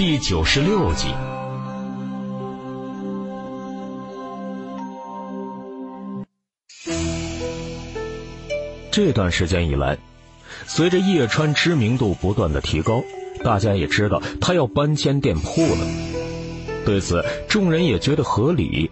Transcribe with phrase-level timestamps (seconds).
[0.00, 1.08] 第九十六集。
[8.90, 9.98] 这段时间以来，
[10.66, 13.02] 随着叶川知名度不断的提高，
[13.44, 15.86] 大家也知道他要搬迁店铺了。
[16.86, 18.90] 对此，众人也觉得合理。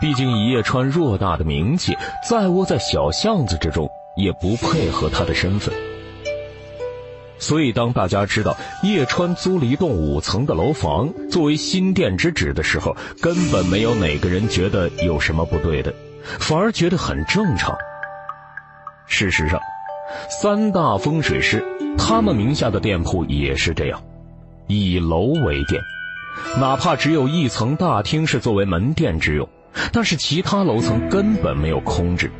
[0.00, 1.96] 毕竟以叶川偌大的名气，
[2.28, 5.74] 再窝在小巷子之中，也不配合他的身份。
[7.40, 15.92] 所以，当大家知道叶川租了一栋五层的楼房作为新店之址的时候，根本没有哪个人觉得有什么不对的，
[16.38, 17.74] 反而觉得很正常。
[19.06, 19.58] 事实上，
[20.28, 21.64] 三大风水师
[21.96, 24.00] 他们名下的店铺也是这样，
[24.66, 25.82] 以楼为店，
[26.60, 29.48] 哪怕只有一层大厅是作为门店之用，
[29.92, 32.30] 但是其他楼层根本没有空置。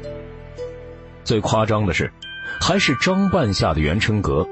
[1.25, 2.13] 最夸张的是，
[2.61, 4.47] 还是张半夏的元春阁。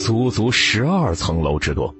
[0.00, 1.94] 足足十二层楼之多，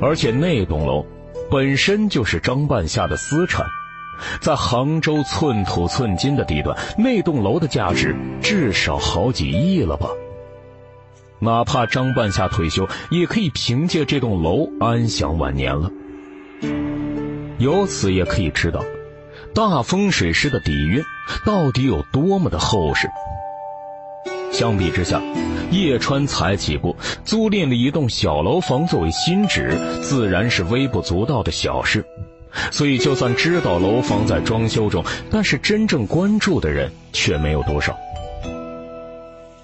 [0.00, 1.04] 而且那栋楼
[1.50, 3.66] 本身就是张半夏的私产，
[4.40, 10.08] 在杭州寸土寸金的地段，那栋楼的价值至少好几亿了吧？
[11.40, 15.90] 哪怕张半夏退休，也可以凭借这栋楼安享晚年了。
[17.58, 18.82] 由此也可以知道，
[19.54, 21.04] 大风水师的底蕴
[21.44, 23.08] 到底有多么的厚实。
[24.50, 25.20] 相比之下，
[25.74, 26.94] 叶川才起步
[27.24, 32.04] 租赁了一栋小楼房作为新址，自然是微不足道的小事。
[32.70, 37.98] 所以，就算知道楼房在装修中，但是真正关注的人却没有多少。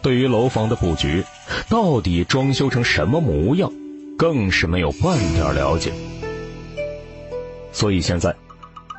[0.03, 1.25] 对于楼房的布局，
[1.69, 3.71] 到底装修成什么模样，
[4.19, 5.93] 更是没有半点了解。
[7.71, 8.35] 所以现在。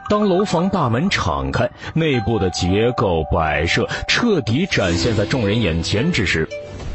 [0.09, 6.45] 当楼房大门敞开，内部的结构摆设彻底展现在众人眼前之时，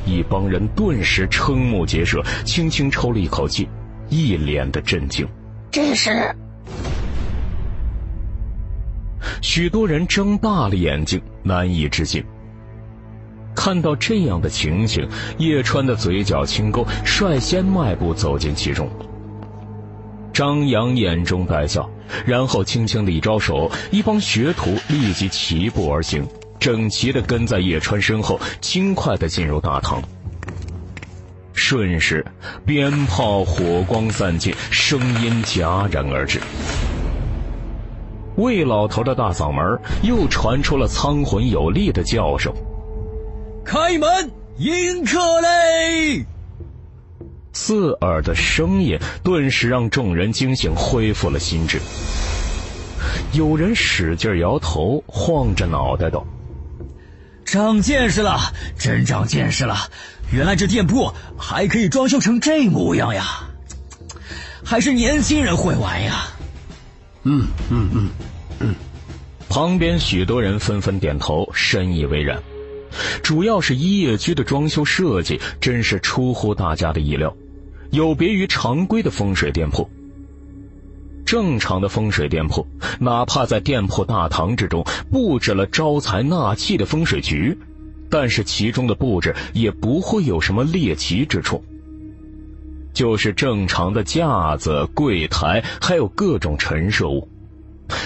[0.07, 3.69] 一帮人顿时瞠目结舌，轻轻抽了一口气，
[4.09, 5.27] 一脸的震惊。
[5.71, 6.35] 这是？
[9.43, 12.25] 许多人睁大了眼睛，难以置信。
[13.55, 15.09] 看到这样的情形，
[15.39, 18.89] 叶川的嘴角轻勾，率先迈步走进其中。
[20.33, 21.91] 张扬眼中带笑，
[22.25, 26.25] 然后轻轻的一招手，一帮学徒立即齐步而行，
[26.59, 30.03] 整齐的跟在叶川身后，轻快的进入大堂。
[31.53, 32.25] 瞬时，
[32.65, 36.41] 鞭炮火光散尽，声音戛然而止。
[38.37, 39.65] 魏老头的大嗓门
[40.03, 42.53] 又传出了苍魂有力的叫声
[43.65, 46.27] ：“开门迎客嘞！”
[47.55, 51.81] 刺耳的声音顿时让众人惊醒，恢复了心智。
[53.33, 56.23] 有人使劲摇头，晃着脑袋道
[57.47, 59.77] ：“长见识了，真长见识了！
[60.33, 63.25] 原来这店铺还可以装修成这模样呀！
[64.65, 66.27] 还是年轻人会玩呀！”
[67.23, 68.11] 嗯嗯嗯
[68.59, 68.75] 嗯，
[69.49, 72.43] 旁边许多人纷纷点头，深以为然。
[73.23, 77.35] 主要是一叶居的装修设计真是出乎大家的意料。
[77.91, 79.89] 有别于常规的风水店铺，
[81.27, 82.65] 正常的风水店铺，
[83.01, 87.59] 哪怕在店铺大堂之中布置了招财纳气的风水局，
[88.09, 91.65] 但是其中的布置也不会有什么猎奇之处，
[92.95, 97.29] 就是正常的架子、柜台，还有各种陈设物，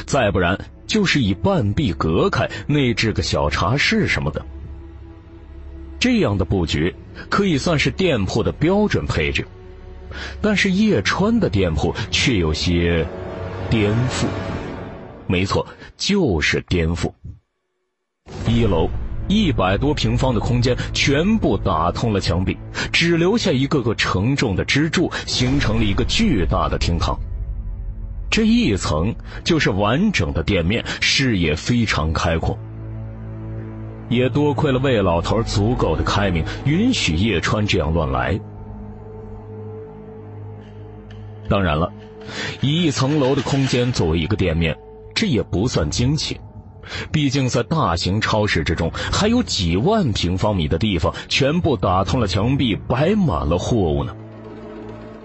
[0.07, 4.43] 再不然就是以半壁隔开，内置个小茶室什么的。
[5.99, 6.95] 这样的布局
[7.29, 9.47] 可以算是店铺的标准配置。
[10.41, 13.07] 但是叶川的店铺却有些
[13.69, 14.27] 颠覆，
[15.27, 15.67] 没错，
[15.97, 17.13] 就是颠覆。
[18.47, 18.89] 一楼
[19.29, 22.57] 一百多平方的空间全部打通了墙壁，
[22.93, 27.19] 只留下一个个承重的支柱，形成了一个巨大的厅堂。
[28.31, 32.59] 这一层就是完整的店面，视野非常开阔。
[34.09, 38.41] 也多亏了魏老头足够的开明，允许叶川这样乱来。
[41.51, 41.93] 当然了，
[42.61, 44.79] 以一层楼的空间作为一个店面，
[45.15, 46.41] 这也不算惊奇。
[47.11, 54.15] 毕竟在大型超市之中，还有几万平方米的地方全部打通了墙壁，摆满了货物呢。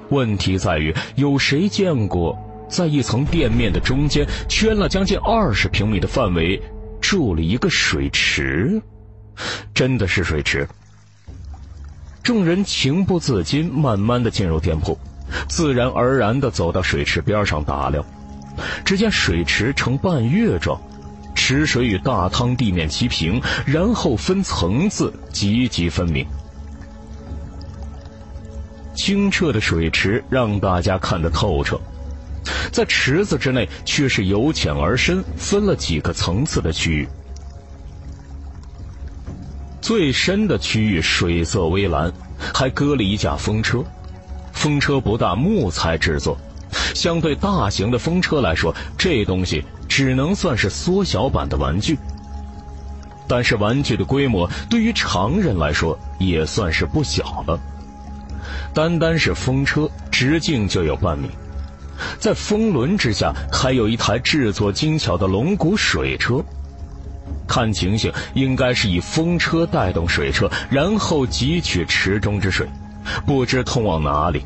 [0.10, 2.38] 问题在于，有谁见过
[2.68, 6.60] 在一层店面的中间圈了将近二十平米的范围，
[7.00, 8.81] 筑了一个水池？
[9.75, 10.68] 真的是水池。
[12.24, 14.98] 众人情不自禁，慢慢的进入店铺。
[15.47, 18.03] 自然而然地走到水池边上打量，
[18.83, 20.79] 只见水池呈半月状，
[21.35, 26.25] 池水与大汤地面齐平，然后分层次，极其分明。
[28.95, 31.79] 清澈的水池让大家看得透彻，
[32.71, 37.07] 在池子之内却是由浅而深，分了几个层次的区域。
[39.81, 42.11] 最深的区域水色微蓝，
[42.53, 43.83] 还搁了一架风车。
[44.56, 46.36] 风车不大，木材制作，
[46.96, 52.00] 相对大型的风车来说，这东西只能算是缩小版的玩具。
[53.28, 57.60] 但是玩具的规模对于常人来说也算是不小了。
[58.74, 61.30] 单单是风车直径就有半米，
[62.19, 66.44] 在风轮之下还有一台制作精巧的龙骨水车。
[67.48, 72.68] 看情形，应该是以风车带动水车，然后汲取池中之水，
[73.25, 74.44] 不知通往哪里。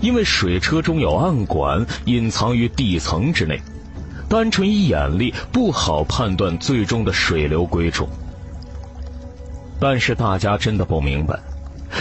[0.00, 3.60] 因为水车中有暗管隐藏于地层之内，
[4.28, 8.08] 单纯以眼力不好判断最终的水流归处。
[9.80, 11.38] 但是大家真的不明白，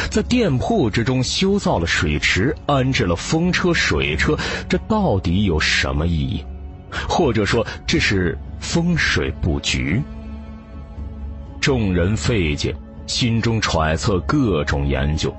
[0.09, 4.37] 在店铺之中修造了水池，安置了风车、水车，
[4.69, 6.45] 这到底有什么意义？
[7.09, 8.37] 或者说，这是？
[8.59, 10.01] 风水布局，
[11.59, 12.73] 众人费解，
[13.05, 15.35] 心中揣测各种研究。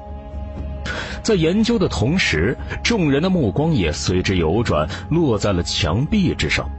[1.24, 6.70] 在研究的同时，众人的目光也随之游转，落在了墙壁之上。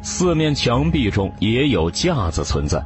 [0.00, 2.82] 四面墙壁中也有架子存在，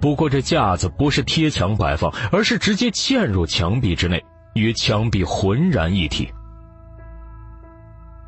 [0.00, 4.24] 不过这架子不是贴墙摆放，而是直接嵌入墙壁之内，
[4.54, 6.28] 与墙壁浑然一体。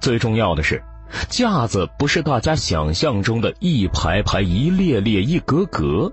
[0.00, 0.82] 最重要的是。
[1.28, 6.08] 架子不是大家想象中的一排排、一列列、一格格，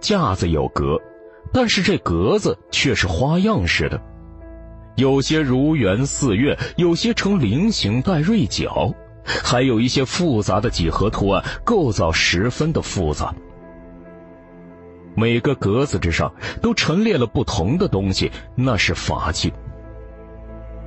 [0.00, 0.98] 架子有格，
[1.52, 4.00] 但是这格子却是花样式的，
[4.96, 8.94] 有些如圆似月，有些呈菱形带锐角，
[9.24, 13.34] 还有一些复杂的几何图案，构造十分的复杂。
[15.14, 16.32] 每个格子之上
[16.62, 19.52] 都陈列了不同的东西，那是法器。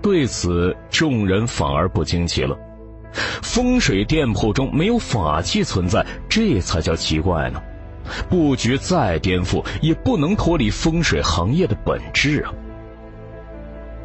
[0.01, 2.57] 对此，众人反而不惊奇了。
[3.43, 7.61] 风水店铺中没有法器存在，这才叫奇怪呢。
[8.27, 12.53] 布局再颠覆，也不能脱离风水行业的本质啊。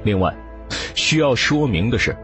[0.04, 0.32] 另外，
[0.94, 2.16] 需要说明的是，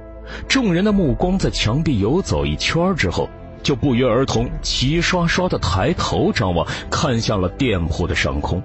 [0.46, 3.28] 众人的目光在墙壁游走一圈之后，
[3.62, 8.62] 就不约而同齐刷刷的抬头张望，看向了店铺的上空。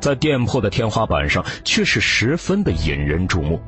[0.00, 3.60] 在店铺的天花板上，却是十分的引人注目。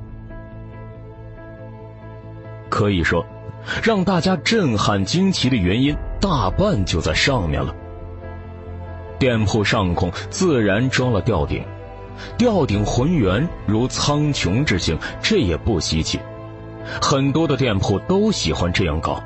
[2.71, 3.23] 可以说，
[3.83, 7.75] 让大家震撼惊奇的原因大半就在上面了。
[9.19, 11.63] 店铺上空自然装了吊顶，
[12.37, 16.19] 吊顶浑圆如苍穹之星，这也不稀奇。
[17.01, 19.23] 很多的店铺都喜欢这样搞，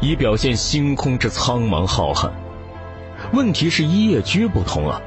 [0.00, 2.30] 以表现星空之苍茫浩瀚。
[3.32, 5.00] 问题是一叶居不同啊，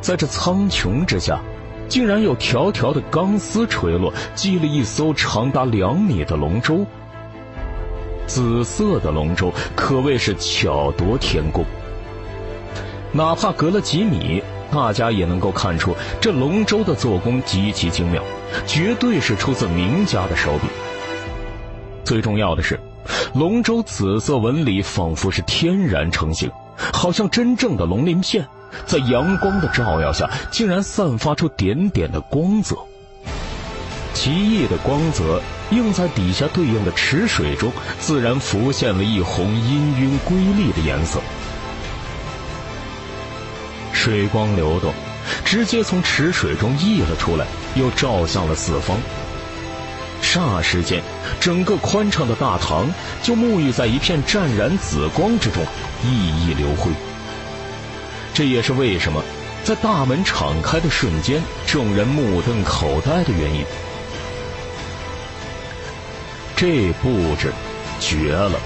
[0.00, 1.40] 在这苍穹之下。
[1.88, 6.84] 竟然有条条的钢丝垂落，系了一艘长达两米的龙舟。
[8.26, 11.64] 紫色的龙舟可谓是巧夺天工。
[13.10, 18.22] 哪怕隔了几米，大家也能够看出这龙舟的做工极其精妙，
[18.66, 20.68] 绝对是出自名家的手笔。
[22.04, 22.78] 最重要的是，
[23.34, 26.50] 龙舟紫色纹理仿佛是天然成型，
[26.92, 28.46] 好像真正的龙鳞片。
[28.84, 32.76] 在阳光的照耀下，竟然散发出点点的光泽。
[34.12, 35.40] 奇异的光泽
[35.70, 41.18] 映在底下对应的池水中，自然浮现了一红氤氲瑰丽的颜色。
[44.08, 44.90] 水光流动，
[45.44, 48.96] 直接从池水中溢了出来，又照向了四方。
[50.22, 51.02] 霎时间，
[51.38, 52.90] 整个宽敞的大堂
[53.22, 55.62] 就沐浴在一片湛然紫光之中，
[56.02, 56.90] 熠熠流辉。
[58.32, 59.22] 这也是为什么，
[59.62, 63.62] 在大门敞开的瞬间，众人目瞪口呆的原因。
[66.56, 67.52] 这布置
[68.00, 68.58] 绝了，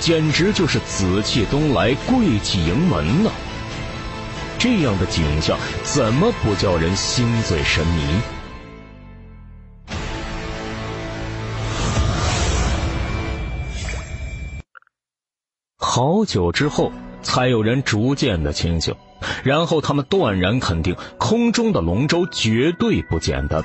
[0.00, 3.30] 简直就是紫气东来，贵气迎门呐！
[4.60, 8.20] 这样的景象，怎么不叫人心醉神迷？
[15.78, 16.92] 好久之后。
[17.22, 18.94] 才有人逐渐的清醒，
[19.44, 23.62] 然后他们断然肯定，空中的龙舟绝对不简单。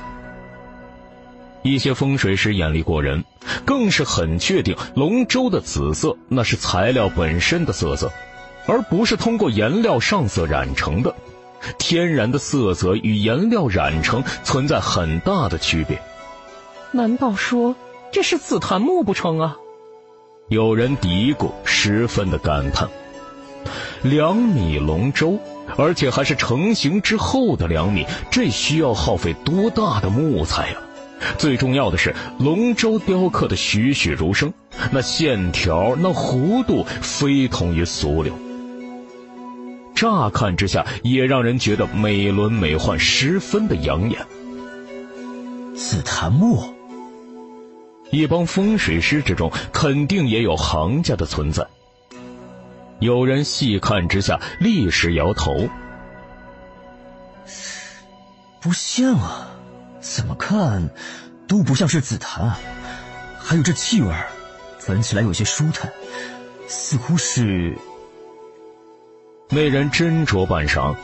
[1.63, 3.23] 一些风水师眼力过人，
[3.63, 8.11] 更是很确定龙舟的紫色那是材料本身的色泽，
[8.67, 11.13] 而不是通过颜料上色染成的。
[11.77, 15.99] 天然的色泽与颜料染成存在很大的区别。
[16.91, 17.75] 难道说
[18.11, 19.57] 这是紫檀木不成啊？
[20.49, 22.87] 有人嘀咕，十分的感叹。
[24.03, 25.39] 两米龙舟，
[25.75, 30.77] 而且还是成型之后的两米，这需要耗费多大的木材呀！
[31.39, 34.53] 最重要的是，龙舟雕刻的栩栩如生，
[34.91, 38.31] 那线条、那弧度非同于俗流。
[39.95, 44.25] 乍看之下，也让人觉得美轮美奂，十分的养眼。
[45.75, 46.73] 紫檀木，
[48.11, 51.65] 一帮风水师之中，肯定也有行家的存在。
[52.99, 55.69] 有人细看之下，立时摇头
[58.61, 59.47] ：“不像啊，
[60.01, 60.89] 怎么看
[61.47, 62.59] 都不像是紫檀啊。
[63.39, 64.13] 还有这气味，
[64.87, 65.91] 闻起来有些舒坦，
[66.67, 67.77] 似乎是……”
[69.49, 70.95] 那人斟酌半晌，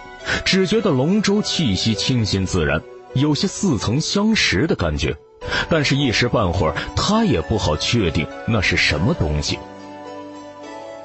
[0.44, 2.82] 只觉得龙舟气息清新自然，
[3.14, 5.16] 有些似曾相识的感觉，
[5.70, 9.60] 但是一时半会儿他也不好确定那是什么东西。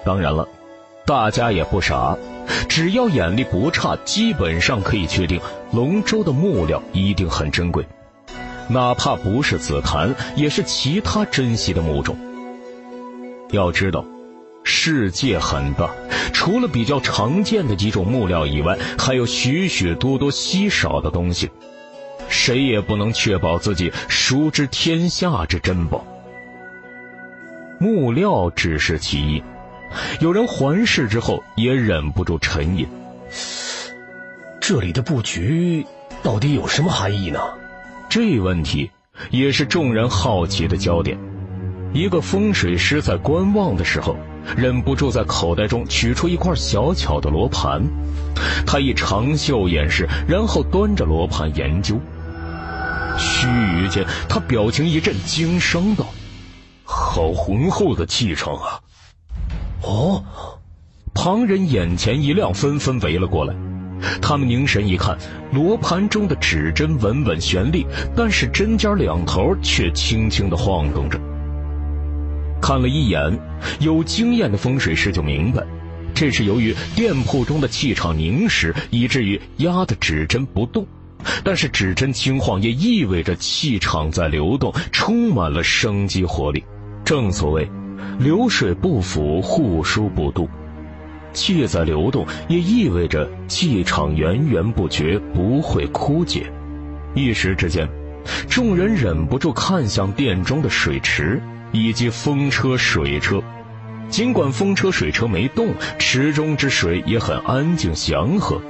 [0.05, 0.49] 当然了。
[1.05, 2.19] 大家也不傻，
[2.69, 5.41] 只要眼力不差，基本上可以确定
[5.71, 7.87] 龙舟的木料一定很珍贵，
[8.69, 12.19] 哪怕不是紫檀，也是其他珍稀的木种。
[13.53, 14.05] 要知道，
[14.65, 15.91] 世界很大，
[16.33, 21.51] 除了比较常见的几种木料以外，还有许许多多稀少的东西，
[22.29, 26.05] 谁也不能确保自己熟知天下之珍宝。
[27.79, 29.43] 木料只是其一。
[30.21, 32.89] 有人环视之后，也忍不住沉吟：
[34.61, 35.87] 这里的布局
[36.23, 37.39] 到底有什么含义呢？
[38.09, 38.91] 这问题
[39.31, 41.19] 也是众人好奇的焦点。
[41.93, 44.17] 一个风水师在观望的时候，
[44.55, 47.83] 忍不住在口袋中取出一块小巧的罗盘，
[48.67, 51.99] 他以长袖掩饰，然后端着罗盘研究。
[53.19, 56.07] 须臾间，他表情一阵惊声道
[56.85, 58.81] ：“好浑厚的气场啊！”
[59.83, 60.23] 哦，
[61.15, 63.55] 旁人眼前一亮，纷纷围了过来。
[64.21, 65.17] 他们凝神一看，
[65.53, 71.19] 罗盘中的指针稳稳悬立，但是针尖两头却轻轻的晃动着。
[72.67, 73.39] 看了一眼，
[73.79, 75.63] 有经验的风水师就明白，
[76.13, 80.85] 这是由于店铺中的气场凝实，以至于压的指针不动。
[81.45, 86.65] 但是指针轻晃，也意味着气场在流动，充满了生机活力。
[87.05, 87.71] 正所谓。
[88.19, 90.49] 流水不腐，户枢不蠹。
[91.33, 96.53] 气在流动，也意味着气场源源不绝，不会枯竭。
[97.15, 97.89] 一时之间，
[98.49, 101.41] 众人忍不住看向店中的水池
[101.73, 103.43] 以及风车、水车。
[104.09, 108.61] 尽管风车、水车没动，池中之水也很安静祥和，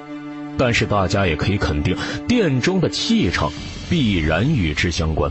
[0.57, 1.95] 但是大家也可以肯定，
[2.27, 3.53] 殿中的气场
[3.91, 5.31] 必然与之相关。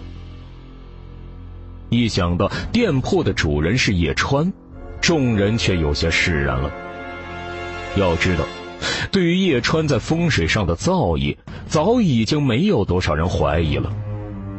[1.90, 4.54] 一想到店铺的主人是叶川，
[5.02, 6.72] 众人却有些释然了。
[7.96, 8.44] 要知道，
[9.12, 11.36] 对于叶川在风水上的造诣，
[11.68, 13.92] 早已经没有多少人怀疑了。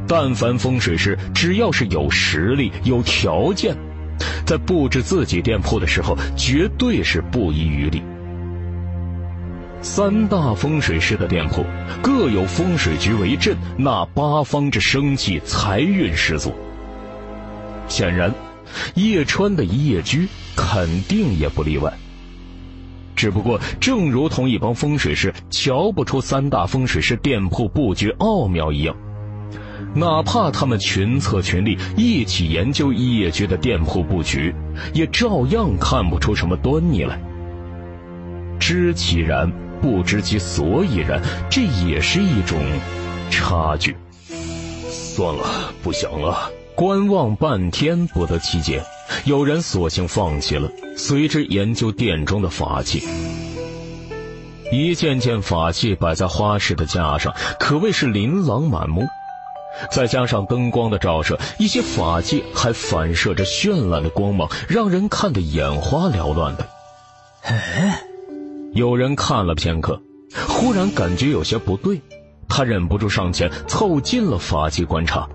[0.09, 3.77] 但凡风水师，只要是有实力、有条件，
[4.45, 8.03] 在布置自己店铺的时候，绝对是不遗余力。
[9.83, 11.65] 三大风水师的店铺
[12.03, 16.53] 各有风水局为镇，那八方之生气、财运十足。
[17.89, 18.33] 显然，
[18.95, 21.93] 叶川的一叶居肯定也不例外。
[23.15, 28.97] 只不过，正如同一帮风水师瞧不出三大风水师店铺布局奥妙一样，
[29.97, 34.55] 哪怕他们群策群力一起研究一叶居的店铺布局，
[34.93, 37.19] 也照样看不出什么端倪来。
[38.61, 39.51] 知其然，
[39.81, 42.59] 不知其所以然，这也是一种
[43.31, 43.97] 差距。
[44.91, 46.51] 算了，不想了。
[46.75, 48.83] 观望半天不得其解，
[49.25, 53.03] 有人索性放弃了，随之研究店中的法器。
[54.71, 59.07] 一件件法器摆在花市的架上，可谓是琳琅满目。
[59.91, 66.67] 再加上灯光的照射，一些法器还反射着绚烂的光芒，让人看得眼花缭乱的。
[67.43, 68.03] 哎，
[68.73, 70.01] 有人看了片刻，
[70.49, 72.01] 忽然感觉有些不对，
[72.49, 75.29] 他忍不住上前凑近了法器观察。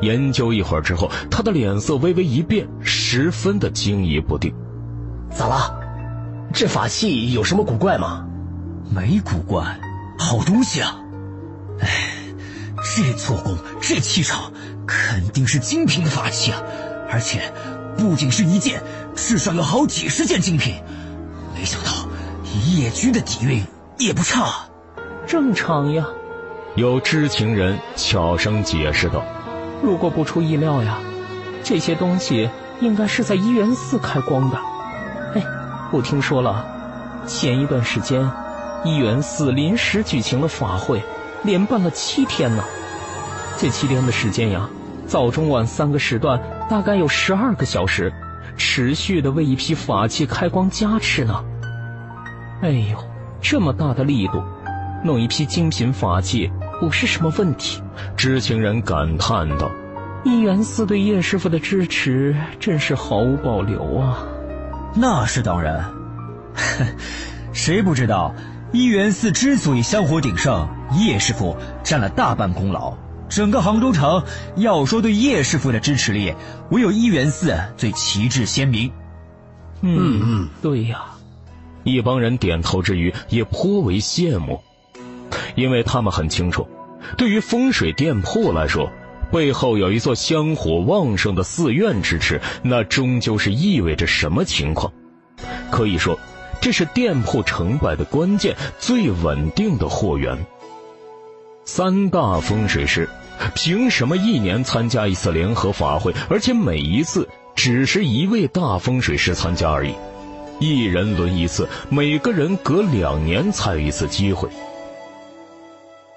[0.00, 4.52] 研究一会儿之后，他的脸色微微一变，十分的惊疑不定。
[5.30, 5.80] 咋了？
[6.52, 8.26] 这法器有什么古怪吗？
[8.94, 9.80] 没古怪，
[10.18, 11.00] 好东西啊！
[11.80, 11.88] 哎，
[12.84, 14.52] 这做工，这气场，
[14.86, 16.60] 肯定是精品的法器啊！
[17.10, 17.52] 而且，
[17.96, 18.82] 不仅是一件，
[19.16, 20.74] 至少有好几十件精品。
[21.56, 21.90] 没想到，
[22.68, 23.64] 叶军的底蕴
[23.98, 24.66] 也不差。
[25.26, 26.06] 正常呀。
[26.76, 29.24] 有知情人悄声解释道。
[29.82, 30.98] 如果不出意料呀，
[31.62, 32.50] 这些东西
[32.80, 34.58] 应该是在一元寺开光的。
[35.34, 35.42] 哎，
[35.90, 36.66] 我听说了，
[37.26, 38.30] 前一段时间，
[38.84, 41.02] 一元寺临时举行了法会，
[41.44, 42.64] 连办了七天呢。
[43.58, 44.68] 这七天的时间呀，
[45.06, 48.12] 早中晚三个时段，大概有十二个小时，
[48.56, 51.44] 持续的为一批法器开光加持呢。
[52.62, 52.98] 哎呦，
[53.40, 54.42] 这么大的力度，
[55.04, 57.80] 弄一批精品法器不是什么问题。
[58.16, 59.70] 知情人感叹道
[60.24, 64.26] ：“一元寺对叶师傅的支持真是毫无保留啊。”
[64.96, 65.90] 那是当然。
[67.52, 68.34] 谁不知道，
[68.74, 72.92] 一元寺之所以香火鼎盛，叶师傅占了大半功劳。
[73.28, 74.24] 整个杭州城，
[74.56, 76.34] 要说对叶师傅的支持力，
[76.72, 78.90] 唯有一元寺最旗帜鲜明。
[79.80, 81.04] 嗯嗯，对呀。
[81.84, 84.60] 一帮人点头之余，也颇为羡慕，
[85.54, 86.66] 因为他们很清楚，
[87.16, 88.90] 对于风水店铺来说，
[89.30, 94.92] 背后有一座香火旺盛的寺院支持，那终究是意味着什么情况？
[95.70, 96.18] 可以说。
[96.64, 100.46] 这是店铺成败的关键，最稳定的货源。
[101.66, 103.06] 三大风水师
[103.54, 109.94] 凭什么一年参加一次联合法会，而且每一次只是一位大风水师参加而已，
[110.58, 114.48] 一人轮一次，每个人隔两年才有一次机会。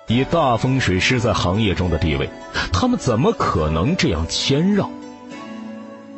[0.07, 2.29] 以大风水师在行业中的地位，
[2.71, 4.89] 他们怎么可能这样谦让？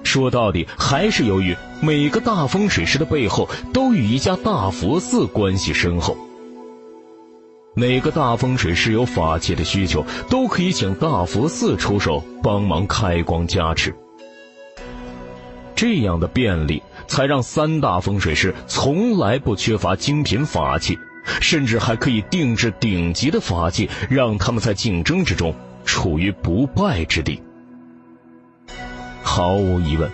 [0.03, 6.17] 说到底，还是由于每个大风水师的背后都与一家大佛寺关系深厚。
[7.75, 13.93] 哪个大风水师有法器的需求，都可以请大佛寺出手帮忙开光加持。
[15.75, 20.97] 这样的便利，才让三大风水师从来不缺乏精品法器，
[21.39, 25.53] 甚至还可以定制顶级的法器，让他们在竞争之中
[25.85, 27.41] 处于不败之地。
[29.29, 30.09] 毫无疑问，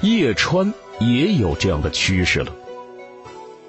[0.00, 2.50] 叶川也有这样的趋势了。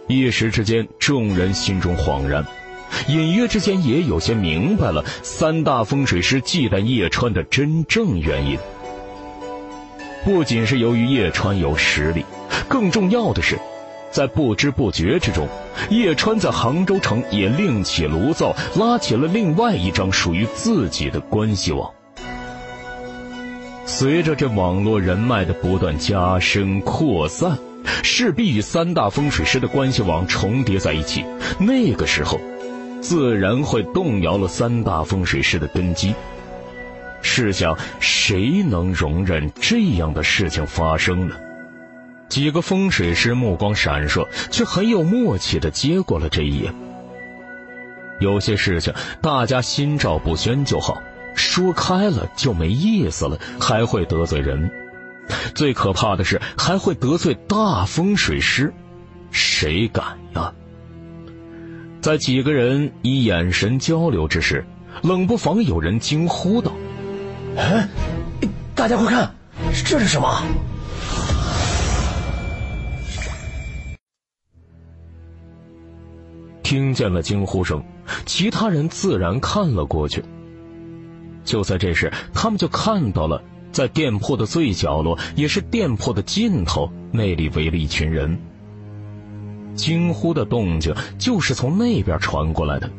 [0.08, 2.46] 一时之间，众人心中恍然，
[3.10, 8.58] 隐约之间也有些明白了三大风水师忌惮叶川的真正原因。
[10.24, 12.26] 不仅是由于叶川有实力，
[12.70, 13.60] 更重要的是，
[14.10, 15.46] 在不知不觉之中，
[15.90, 21.92] 叶川在杭州城也另起炉灶，拉起了另外一张属于自己的关系网。
[23.86, 27.58] 随着这网络人脉的不断加深扩散，
[28.04, 31.24] 势必与三大风水师的关系网重叠在一起。
[31.60, 32.40] 那个时候，
[33.00, 36.16] 自然会动摇了三大风水师的根基。
[37.22, 41.36] 试想，谁能容忍这样的事情发生呢？
[42.28, 46.74] 几个风水师目光闪烁，却很有默契的接过了这一眼。
[48.20, 51.02] 有些事情，大家心照不宣就好。
[51.36, 54.72] 说开了就没意思了，还会得罪人。
[55.54, 58.74] 最可怕的是，还会得罪大风水师，
[59.32, 60.54] 谁敢呀？
[62.02, 64.64] 在几个人以眼神交流之时，
[65.02, 66.72] 冷不防有人惊呼道
[67.58, 67.90] ：“哎，
[68.76, 69.36] 大家快看，
[69.84, 70.44] 这是什么？”
[76.62, 77.84] 听见了惊呼声，
[78.26, 80.24] 其他人自然看了过去。
[81.46, 88.38] 就在这时，他们就看到了，在店铺的最角落，也是店铺的尽头，那里围了一群人。
[89.76, 92.90] 惊呼的动静就是从那边传过来的。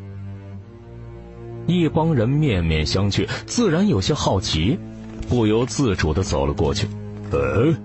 [1.65, 4.79] 一帮人面面相觑，自然有些好奇，
[5.27, 6.87] 不由自主的走了过去。
[7.31, 7.75] 呃，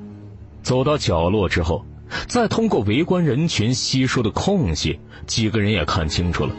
[0.62, 1.85] 走到角落之后，
[2.29, 6.55] 再通过围观人群稀疏的空隙，几个人也看清楚了。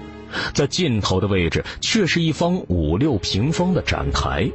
[0.54, 4.52] 在尽头的位置，却是一方五六平方的展台。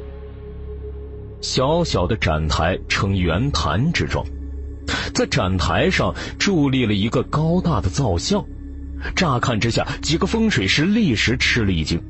[1.40, 4.26] 小小的展台呈圆坛之状，
[5.14, 8.44] 在展台上伫立了一个高大的造像。
[9.14, 12.00] 乍看之下，几个风水师立时吃了一惊，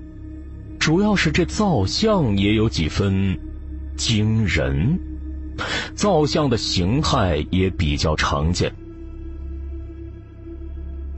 [0.79, 3.39] 主要是这造像也有几分
[3.97, 4.99] 惊人。
[5.95, 8.73] 造像的形态也比较常见。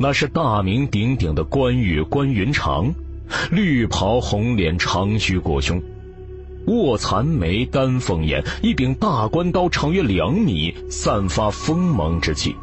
[0.03, 2.91] 那是大名鼎鼎的关羽关云长，
[3.51, 5.79] 绿袍红脸长须裹胸，
[6.69, 12.57] 卧蚕眉丹凤眼，一柄大关刀长约两米，散发锋芒之气。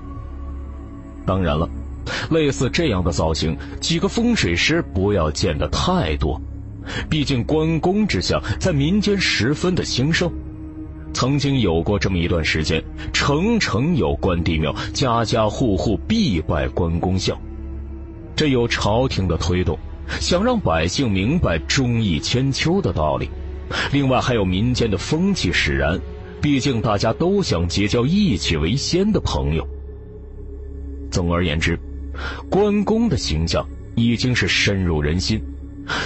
[1.27, 1.69] 当然了，
[2.31, 6.41] 类似这样的造型，几个风水师不要见得太多，
[7.07, 10.33] 毕竟关公之相在民间十分的兴盛。
[11.17, 12.79] 曾经有过这么一段时间，
[13.11, 17.35] 城城有关帝庙，家家户户必拜关公像。
[18.35, 19.79] 这有朝廷的推动，
[20.19, 23.25] 想让百姓明白忠义千秋的道理；
[23.91, 25.99] 另外还有民间的风气使然，
[26.39, 29.67] 毕竟大家都想结交义气为先的朋友。
[31.09, 31.79] 总而言之，
[32.47, 35.41] 关公的形象已经是深入人心，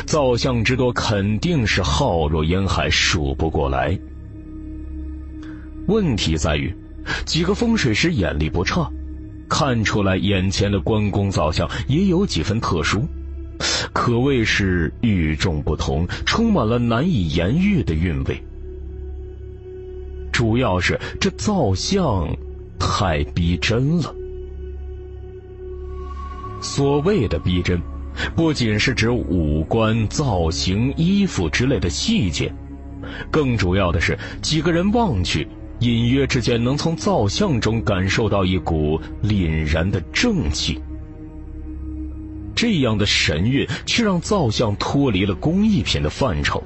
[0.06, 4.00] 造像之多肯定是浩若烟海，数不过来。
[5.88, 6.74] 问题在于，
[7.26, 8.90] 几个风水师眼力不差，
[9.50, 13.06] 看出来眼前的关公造像也有几分特殊，
[13.92, 18.42] 可谓是与众不同，充满了难以言喻的韵味。
[20.32, 22.28] 主要是这造像
[22.80, 24.16] 太逼真了。
[26.62, 27.82] 所谓的逼真，
[28.36, 32.54] 不仅是指五官、造型、衣服之类的细节，
[33.30, 35.48] 更主要的是几个人望去。
[35.82, 40.80] 隐约之间，能从造像中感受到一股凛然的正气。
[42.56, 46.64] 这样的神韵，却让造像脱离了工艺品的范畴。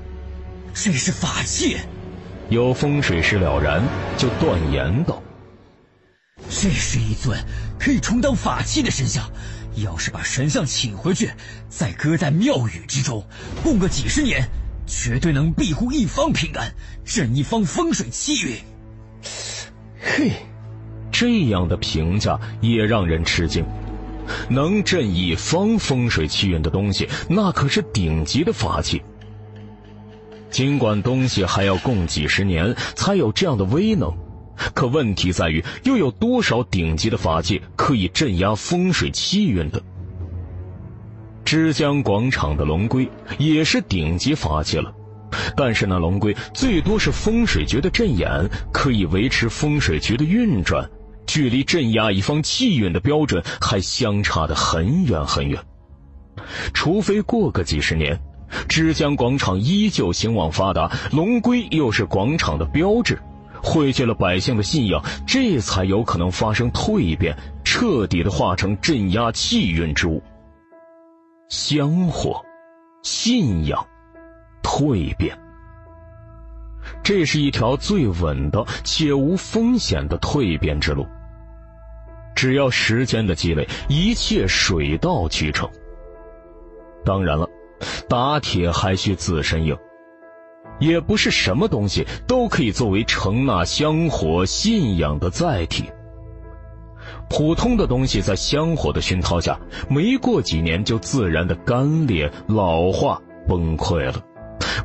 [0.74, 1.78] 这是法器。
[2.50, 3.82] 有风水师了然，
[4.18, 5.24] 就断言道
[6.52, 7.42] ：“这是一尊
[7.80, 9.32] 可以充当法器的神像。
[9.82, 11.32] 要是把神像请回去，
[11.70, 13.26] 再搁在庙宇之中，
[13.64, 14.46] 供个几十年，
[14.86, 16.74] 绝对能庇护一方平安，
[17.06, 18.58] 镇一方风水气运。”
[20.00, 20.32] 嘿，
[21.12, 23.66] 这样的评价也让人吃惊。
[24.50, 29.02] 能镇一方风水气运的东西，那可是顶级的法器。
[30.50, 34.12] 尽管东西还要供几十年才有这样的威能，
[34.74, 39.82] 可问题在于，又有多少顶级的法器可以镇压风水气运的？
[41.44, 43.08] 枝江广场的龙龟
[43.38, 44.92] 也是顶级法器了。
[45.56, 48.30] 但是那龙龟最多是风水局的阵眼，
[48.72, 50.90] 可以维持风水局的运转，
[51.26, 55.62] 距离镇压一方气运的标准还相差的很远很远。
[56.74, 58.20] 除非过个几十年，
[58.68, 63.18] 枝江广场依旧兴旺发达，龙龟又是广场的标志，
[63.64, 70.22] 汇聚了百姓的信仰，这才有可能发生蜕变，彻底的化成镇压气运之物。
[71.50, 72.44] 香火，
[73.02, 73.88] 信仰。
[74.66, 75.38] 蜕变，
[77.04, 81.06] 这是一条最稳的且无风险的蜕变之路。
[82.36, 85.70] 只要时间的积累，一切水到渠成。
[87.06, 87.48] 当然了，
[88.10, 89.78] 打铁还需自身硬，
[90.80, 95.86] 也不是什么东西都可以作为承纳香火信仰的载体。
[97.30, 104.22] 普通的东西在香火的熏陶下，没过几年就自然的干裂、老化、崩溃了。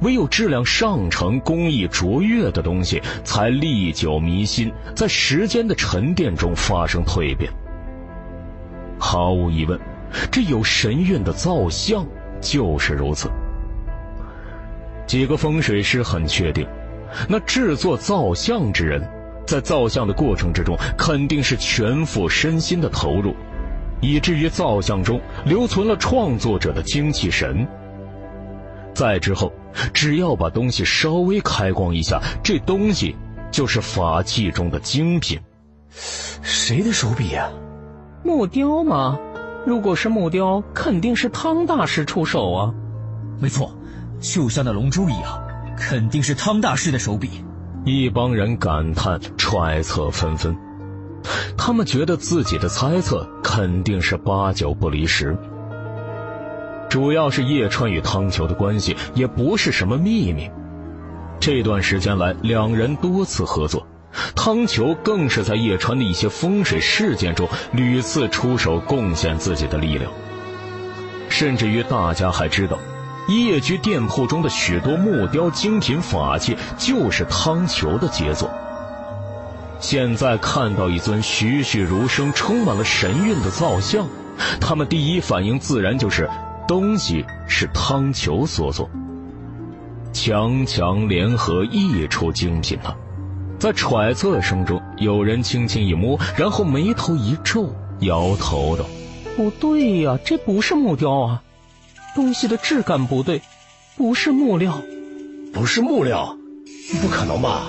[0.01, 7.53] 唯有质量上乘、工艺卓越的东西，才历久弥新，在时间的沉淀中发生蜕变。
[8.99, 9.79] 毫无疑问，
[10.31, 12.07] 这有神韵的造像
[12.41, 13.31] 就是如此。
[15.07, 16.67] 几个风水师很确定，
[17.29, 19.03] 那制作造像之人，
[19.47, 23.35] 在造像的过程之中，肯定是全副身心的投入，
[24.01, 27.67] 以至于造像中留存了创作者的精气神。
[28.95, 29.53] 再之后，
[29.93, 33.17] 只要把东西稍微开光一下，这东西
[33.51, 35.41] 就是法器中的精品。
[36.43, 37.51] 谁的手笔呀？
[38.23, 39.19] 木雕吗？
[39.67, 42.75] 如果是木雕，肯定是汤大师出手啊。
[43.39, 43.75] 没错，
[44.21, 45.43] 就像那龙珠一样，
[45.77, 47.45] 肯定是汤大师的手笔。
[47.85, 50.57] 一帮人感叹、揣测纷纷，
[51.57, 55.37] 他们觉得自己的猜测肯定是八九不离十。
[56.91, 60.51] 主要是叶川与汤球的关系也不是什么秘密，
[61.39, 63.87] 这段时间来两人多次合作，
[64.35, 70.11] 汤球更是在叶川的一些风水事件中屡次出手贡献自己的力量，
[71.29, 72.77] 甚至于大家还知道，
[73.29, 78.51] 叶居店铺中的许多木雕精品法器就是汤球的杰作。
[79.79, 84.09] 现在看到一尊栩栩如生、充满了神韵的造像，
[84.61, 86.29] 他们第一反应自然就是。
[86.71, 88.89] 东西是汤球所做，
[90.13, 92.95] 强强联合一出精品呢。
[93.59, 98.85] 在揣测声中，有人轻轻一摸，然后眉头一皱，摇头道
[99.37, 101.43] ：“不对呀，这不是木雕啊，
[102.15, 103.43] 东西的质感不对，
[103.97, 104.81] 不是木料，
[105.53, 106.37] 不是木料，
[107.03, 107.63] 不可能吧？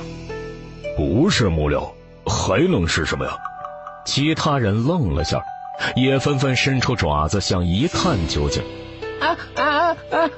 [0.96, 1.92] 不是木料，
[2.28, 3.32] 还能是什么呀？”
[4.06, 5.42] 其他人愣了下，
[5.96, 8.62] 也纷纷伸出爪子想一探究竟。
[9.22, 10.30] 啊啊啊！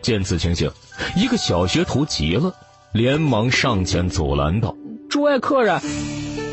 [0.00, 0.70] 见此情形，
[1.16, 2.54] 一个小学徒急了，
[2.92, 4.74] 连忙上前阻拦道
[5.10, 5.80] ：“诸位客人，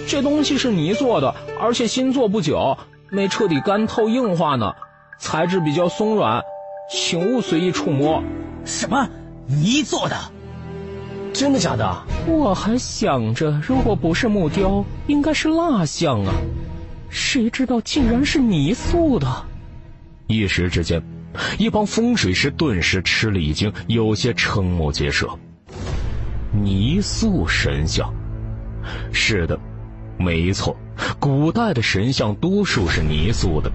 [0.07, 2.77] 这东西是泥做的，而且新做不久，
[3.11, 4.73] 没彻底干透硬化呢，
[5.19, 6.41] 材质比较松软，
[6.91, 8.23] 请勿随意触摸。”
[8.65, 9.07] 什么？
[9.47, 10.17] 泥做的？
[11.31, 12.03] 真的假的？
[12.25, 16.33] 我还想着，如果不是木雕，应该是蜡像啊。
[17.09, 19.27] 谁知道竟然是泥塑的！
[20.27, 21.03] 一时之间，
[21.57, 25.27] 一帮风水师顿时吃了一惊，有些瞠目结舌。
[26.51, 28.13] 泥塑神像，
[29.11, 29.59] 是的，
[30.17, 30.77] 没错，
[31.19, 33.69] 古代的神像多数是泥塑的，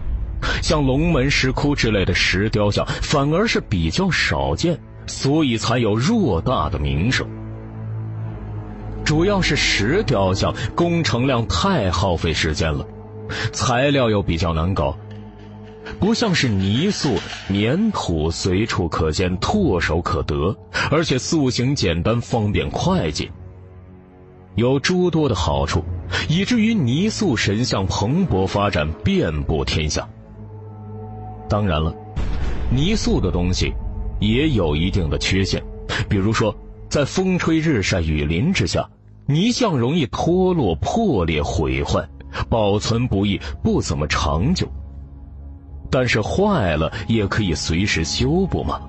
[0.63, 7.29] 像龙门石窟之类的石雕像反而是比较少见，所以才有偌大的名声。
[9.05, 12.87] 主要是石雕像工程量太耗费时间了，
[13.53, 14.97] 材料又比较难搞，
[15.99, 17.17] 不像是泥塑，
[17.49, 20.57] 粘土随处可见，唾手可得，
[20.91, 23.31] 而且塑形简单，方便快捷，
[24.55, 25.85] 有诸多的好处，
[26.29, 30.09] 以至于泥塑神像蓬勃发展，遍布天下。
[31.49, 31.95] 当然了，
[32.71, 33.73] 泥塑的东西
[34.21, 35.63] 也有一定的缺陷，
[36.09, 36.55] 比如说
[36.89, 38.89] 在风吹日晒雨淋之下。
[39.27, 42.05] 泥像容易脱落、破裂、毁坏，
[42.49, 44.67] 保存不易，不怎么长久。
[45.91, 48.81] 但是坏了也可以随时修补嘛，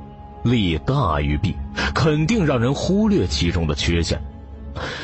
[0.43, 1.55] 利大于弊，
[1.93, 4.19] 肯定让人忽略其中的缺陷。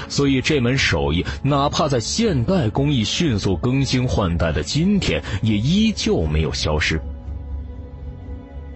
[0.08, 7.02] 所以这门手艺，哪怕在现代工艺迅速更新换代的今天，也依旧没有消失。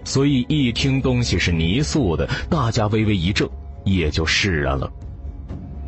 [0.04, 3.48] 所以一听东西是泥塑的，大家微微一怔，
[3.84, 4.90] 也就释然了。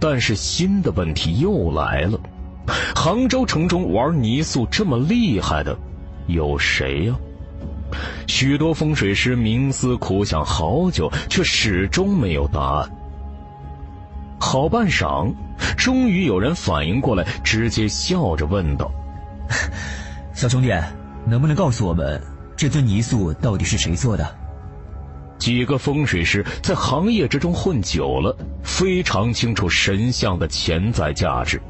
[0.00, 2.18] 但是新的问题又来了，
[2.94, 5.76] 杭州城中玩泥塑这么厉害的
[6.26, 7.14] 有谁呀？
[8.26, 12.90] 许多风水师冥思苦想好久，却始终没有答案。
[14.40, 15.32] 好半晌，
[15.76, 18.90] 终于有人反应过来，直接笑着问道
[20.34, 20.72] ：“小兄弟，
[21.26, 22.20] 能不能告诉我们，
[22.56, 24.26] 这尊泥塑到底是谁做的？”
[25.38, 31.60] 几个风水师在行业之中混久了，非常清楚神像的潜在价值。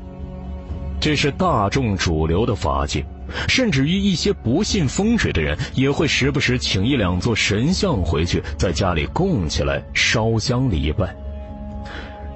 [1.01, 3.05] 这是大众主流的法界，
[3.49, 11.15] 甚至于一些不信风水的人，也会时不时请一两座神像回去，在家里供起来烧香礼拜。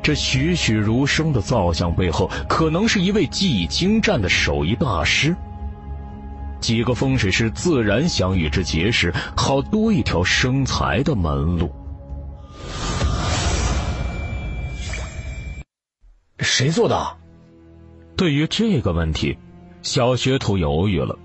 [0.03, 5.37] 这栩栩如生的造像背后，可能是一位技艺精湛的手艺大师。
[6.61, 11.71] 几个风水师自然想与之结识，好多一条生财的门路。
[16.41, 17.17] 谁做的？
[18.17, 19.39] 对于这个问题，
[19.83, 21.19] 小学徒犹豫了。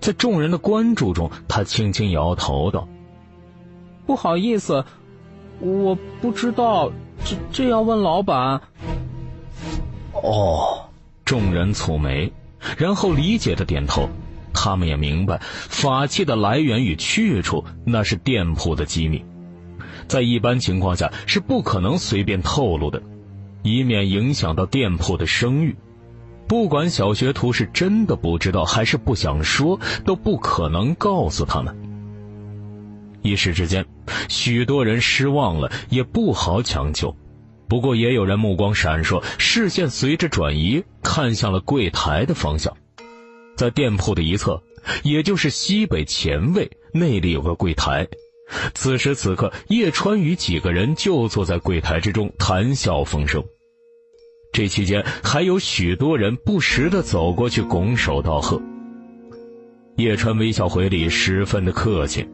[0.00, 2.88] 在众人的关注中，他轻轻摇头道
[4.04, 4.84] ：“不好意思，
[5.60, 6.90] 我不知道，
[7.24, 8.60] 这这要问老板。”
[10.12, 10.90] 哦，
[11.24, 12.32] 众人蹙眉，
[12.76, 14.08] 然后理解的点头。
[14.52, 19.24] 他们也明白，法器的来源与去处那是店铺的机密，
[20.08, 23.00] 在一般情况下是不可能随便透露的，
[23.62, 25.76] 以免影响到店铺的声誉。
[26.50, 31.72] 不管小学徒是真的不知道还是不想说，都不可能告诉他们。
[33.22, 33.86] 一时之间，
[34.28, 37.14] 许多人失望了，也不好强求。
[37.68, 42.76] 不过也有人目光闪烁，视线随着转移看向了柜台的方向。
[43.56, 44.60] 在店铺的一侧，
[45.04, 48.08] 也就是西北前卫那里有个柜台。
[48.74, 53.40] 此时此刻，叶川与几个人就坐在柜台之中谈笑风生。
[54.52, 58.60] 这期间，还有许多人不时的走过去拱手道贺。
[59.96, 62.28] 叶川微笑回礼，十分的客气。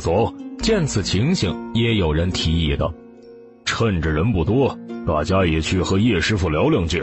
[0.00, 2.92] 走，见此情形，也有人提议道
[3.64, 7.02] ：“趁着人不多，大家也去和叶师傅聊两句，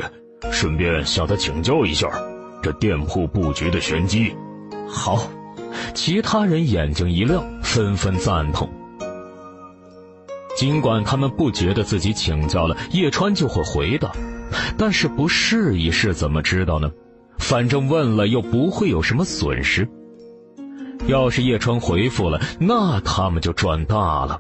[0.52, 2.08] 顺便向他请教一下。”
[2.62, 4.36] 这店铺布局的玄机，
[4.88, 5.28] 好，
[5.96, 8.70] 其他人眼睛一亮，纷纷赞同。
[10.56, 14.12] 尽管他们不觉得自己请教了叶川就会回答，
[14.78, 16.92] 但是不试一试怎么知道呢？
[17.38, 19.88] 反正问了又不会有什么损失。
[21.08, 24.40] 要是叶川回复了，那他们就赚大了。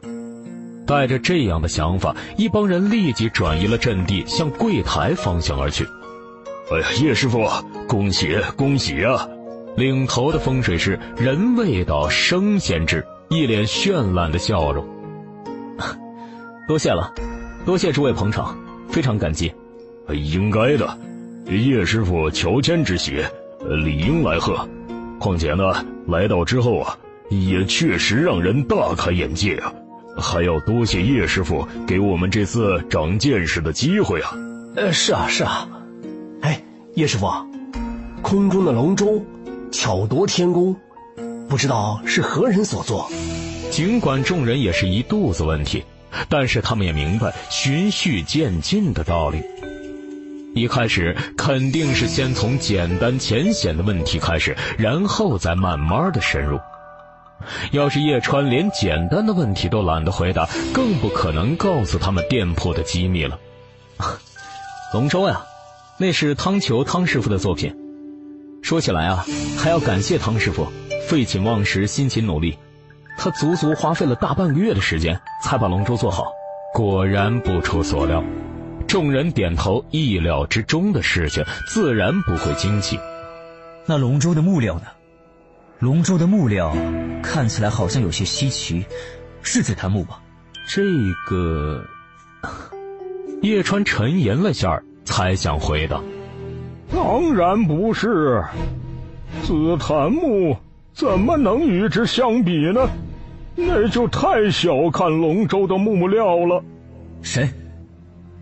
[0.85, 5.85] 带着这样的想法，一帮人立即转移了阵地，向柜台方向而去。
[6.71, 7.47] 哎呀，叶师傅，
[7.87, 9.27] 恭喜恭喜啊！
[9.77, 14.85] 领头的风水师人未到，声先至，一脸绚烂的笑容。
[16.67, 17.11] 多谢了，
[17.65, 18.57] 多谢诸位捧场，
[18.89, 19.53] 非常感激。
[20.13, 20.97] 应该的，
[21.47, 23.23] 叶师傅乔迁之喜，
[23.83, 24.67] 理应来贺。
[25.19, 26.97] 况且呢，来到之后啊，
[27.29, 29.73] 也确实让人大开眼界啊！
[30.17, 34.35] 还要多谢叶师傅给我们这次长见识的机会啊！
[34.75, 35.69] 呃，是啊，是啊。
[36.41, 36.61] 哎
[36.95, 37.27] 叶师傅，
[38.21, 39.23] 空中的龙舟
[39.71, 40.75] 巧夺天工，
[41.47, 43.09] 不知道是何人所作。
[43.69, 45.83] 尽管众人也是一肚子问题，
[46.27, 49.41] 但是他们也明白循序渐进的道理。
[50.53, 56.59] 一开始肯定是先从简单浅显的问题开始，然后再慢慢的深入。
[57.71, 63.39] 要是叶川连简单的问题都懒得回答，更不可能告诉他们店铺的机密了。
[64.93, 65.41] 龙舟呀，
[65.97, 67.73] 那是汤球汤师傅的作品。
[68.61, 69.25] 说起来啊，
[69.57, 70.67] 还要感谢汤师傅，
[71.07, 72.57] 废寝忘食，辛勤努力，
[73.17, 76.25] 他足足花费了大半个月的时间才把龙舟做好。
[76.75, 78.23] 果然不出所料。
[78.87, 82.99] 众人点头，意料之中的事情，自然不会惊奇。
[83.85, 84.85] 那龙舟的木料呢？
[85.79, 86.75] 龙舟的木料
[87.23, 88.85] 看起来好像有些稀奇，
[89.41, 90.21] 是紫檀木吧？
[90.67, 90.83] 这
[91.27, 91.83] 个，
[93.41, 95.99] 叶川沉吟了下，才想回答
[96.93, 98.43] ：“当然不是，
[99.41, 100.55] 紫檀木
[100.93, 102.89] 怎么能与之相比呢？
[103.55, 106.63] 那就太小看龙舟的木料了。”
[107.23, 107.49] 谁？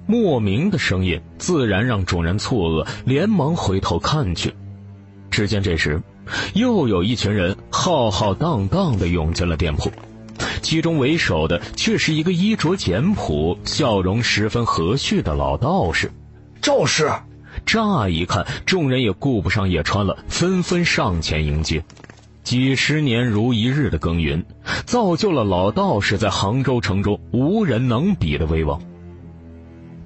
[0.10, 4.52] 莫名的声音自然让众人错愕，连忙回头看去。
[5.30, 6.02] 只见这时，
[6.56, 9.92] 又有一群人浩浩荡荡的涌进了店铺，
[10.64, 16.12] 其中为首的却是一个衣着简朴、笑容十分和煦的老道士。
[16.60, 17.08] 赵氏，
[17.64, 21.86] 乍一看，众人也顾不上叶川了，纷纷上前迎接。
[22.44, 24.44] 几十年如一日的耕耘，
[24.88, 28.82] 造就了老道士在杭州城中无人能比的威望。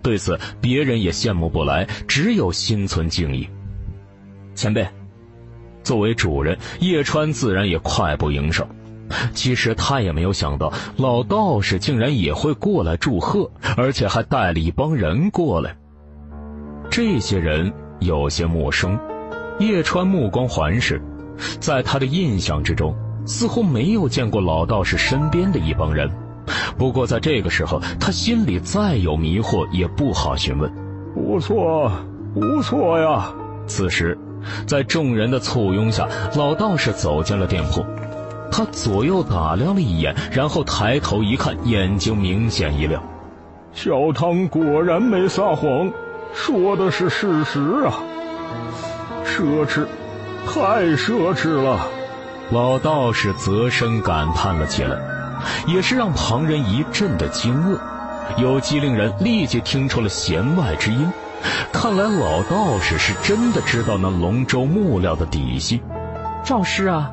[0.04, 3.48] 对此，别人也羡慕不来，只有心存敬意。
[4.54, 4.86] 前辈，
[5.82, 8.68] 作为主人，叶川自然也快步迎上。
[9.34, 15.76] 其实他也没有想到，老道士竟然也会过来祝贺，而且还带了一帮人过来。
[16.90, 19.00] 这些人有些陌生，
[19.60, 21.02] 叶川目光环视，
[21.60, 22.94] 在他的印象之中，
[23.26, 26.10] 似乎没有见过老道士身边的一帮人。
[26.78, 30.72] 不过在这个时候，他心里再有迷惑也不好询问。
[31.14, 31.92] 不错，
[32.34, 33.34] 不错呀。
[33.66, 34.18] 此时，
[34.68, 37.86] 在众人的簇拥下，老道士走进了店铺。
[38.52, 43.02] 他左右打量了一眼，然后抬头一看，眼睛明显一亮。
[43.72, 45.92] 小汤果然没撒谎，
[46.34, 47.94] 说的是事实啊。
[49.26, 49.88] 奢侈，
[50.46, 51.88] 太奢侈了。
[52.52, 55.00] 老道士啧声感叹了起来。
[55.68, 57.78] 也是让旁人一阵的惊愕，
[58.38, 61.08] 有机灵人立即听出了弦外之音。
[61.72, 65.82] 看来老道士是真的知道那龙舟木料的底细。
[66.44, 67.12] 赵师啊，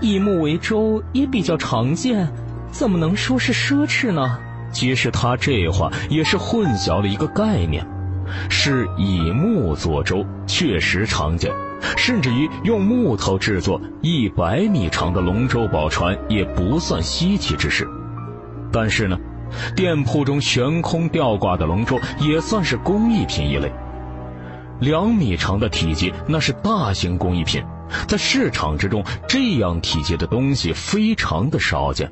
[0.00, 2.28] 以木为舟也比较常见，
[2.70, 4.38] 怎么能说是奢侈呢？
[4.72, 7.86] 其实他这话也是混淆了一个概念，
[8.50, 11.52] 是以木做舟，确实常见。
[11.96, 17.88] 甚至于用木头制作一百米长的龙舟宝船也不算稀奇之事，
[18.72, 19.18] 但是呢，
[19.76, 23.72] 店铺中悬空吊挂的龙舟也算是工艺品一类。
[24.80, 27.64] 两米长的体积那是大型工艺品，
[28.06, 32.10] 在市场之中这样体积的东西非常的少见。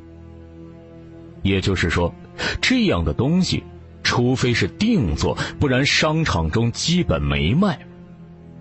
[1.42, 2.12] 也就是说，
[2.60, 3.62] 这样的东西，
[4.02, 7.78] 除非是定做，不然商场中基本没卖。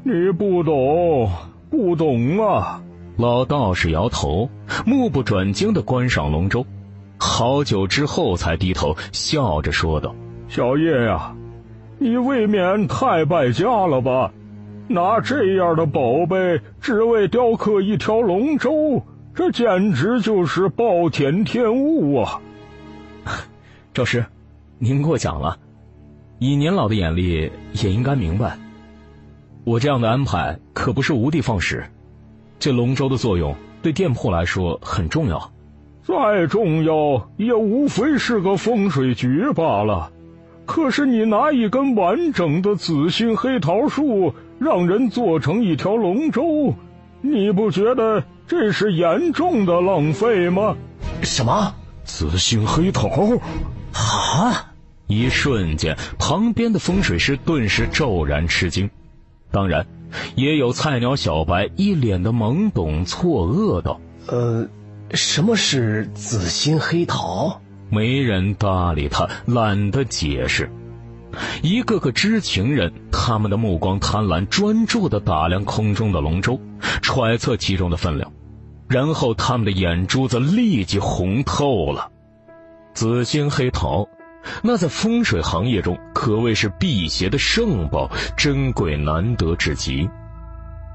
[0.07, 1.27] 你不懂，
[1.71, 2.79] 不懂啊！
[3.17, 4.47] 老道士摇头，
[4.85, 6.63] 目不转睛的观赏龙舟，
[7.17, 10.13] 好久之后才低头，笑着说道
[10.47, 11.35] ：“小叶呀，
[11.97, 14.31] 你未免太败家了吧？
[14.87, 19.01] 拿这样的宝贝只为雕刻一条龙舟，
[19.33, 22.39] 这简直就是暴殄天物啊！”
[23.91, 24.23] 赵师，
[24.77, 25.57] 您过奖了，
[26.37, 28.55] 以您老的眼力，也应该明白。
[29.65, 31.85] 我这样的安排可不是无的放矢，
[32.59, 35.51] 这龙舟的作用对店铺来说很重要。
[36.03, 40.11] 再重要也无非是个风水局罢了。
[40.67, 46.75] 可是你拿一根完整的紫心黑桃树让人做成一条龙舟，
[47.21, 50.75] 你不觉得这是严重的浪费吗？
[51.23, 51.73] 什么
[52.03, 53.09] 紫心黑桃？
[53.93, 54.73] 啊！
[55.07, 58.87] 一瞬间，旁边的风水师顿时骤然吃惊。
[59.55, 59.87] 当然，
[60.35, 64.67] 也有菜鸟小白一脸的懵懂错愕道：“呃，
[65.11, 70.69] 什么是紫心黑桃？”没人搭理他，懒得解释。
[71.61, 76.59] 一个个知情人，他们的目光贪婪、专注的打量空中的龙舟，
[77.01, 78.33] 揣测其中的分量，
[78.89, 82.11] 然后他们的眼珠子立即红透了。
[82.93, 84.09] 紫心黑桃。
[84.61, 90.09] 那在风水行业中可谓是辟邪的圣宝，珍贵难得至极。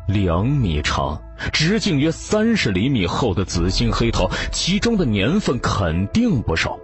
[0.07, 1.21] 两米长，
[1.53, 6.79] 直径约三十厘米厚的紫心黑桃，其中的年份肯定不少。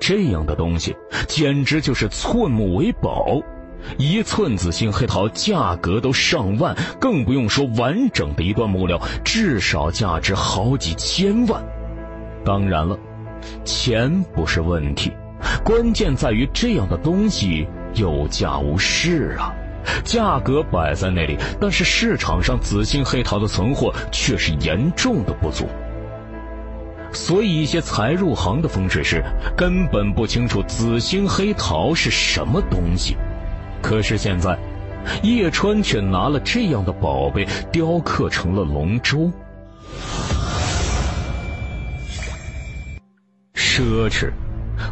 [0.00, 0.94] 这样的东西
[1.28, 3.40] 简直就是寸木为宝，
[3.96, 11.64] 一寸紫心黑桃价格都上万，更不用说完整的一段木料，至少价值好几千万。
[12.44, 12.98] 当然了，
[13.64, 15.12] 钱不是问题，
[15.64, 19.52] 关键在于这样的东西有价无市啊。
[20.02, 25.68] 价格摆在那里，但是市场上紫心黑桃的存货却是严重的不足。
[27.12, 29.22] 所以，一些才入行的风水师
[29.54, 33.16] 根本不清楚紫心黑桃是什么东西。
[33.82, 34.58] 可是现在，
[35.22, 39.30] 叶川却拿了这样的宝贝雕刻成了龙舟。
[43.54, 44.32] 奢侈，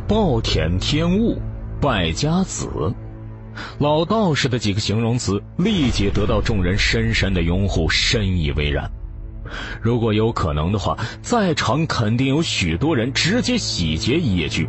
[0.07, 1.39] 暴殄天物，
[1.81, 2.69] 败家子，
[3.79, 8.91] 老道士的几个形容词立即得到众人深深的拥护，深以为然。
[9.81, 14.69] 如果有可能的话，在场肯定有许多人直接洗劫一夜居。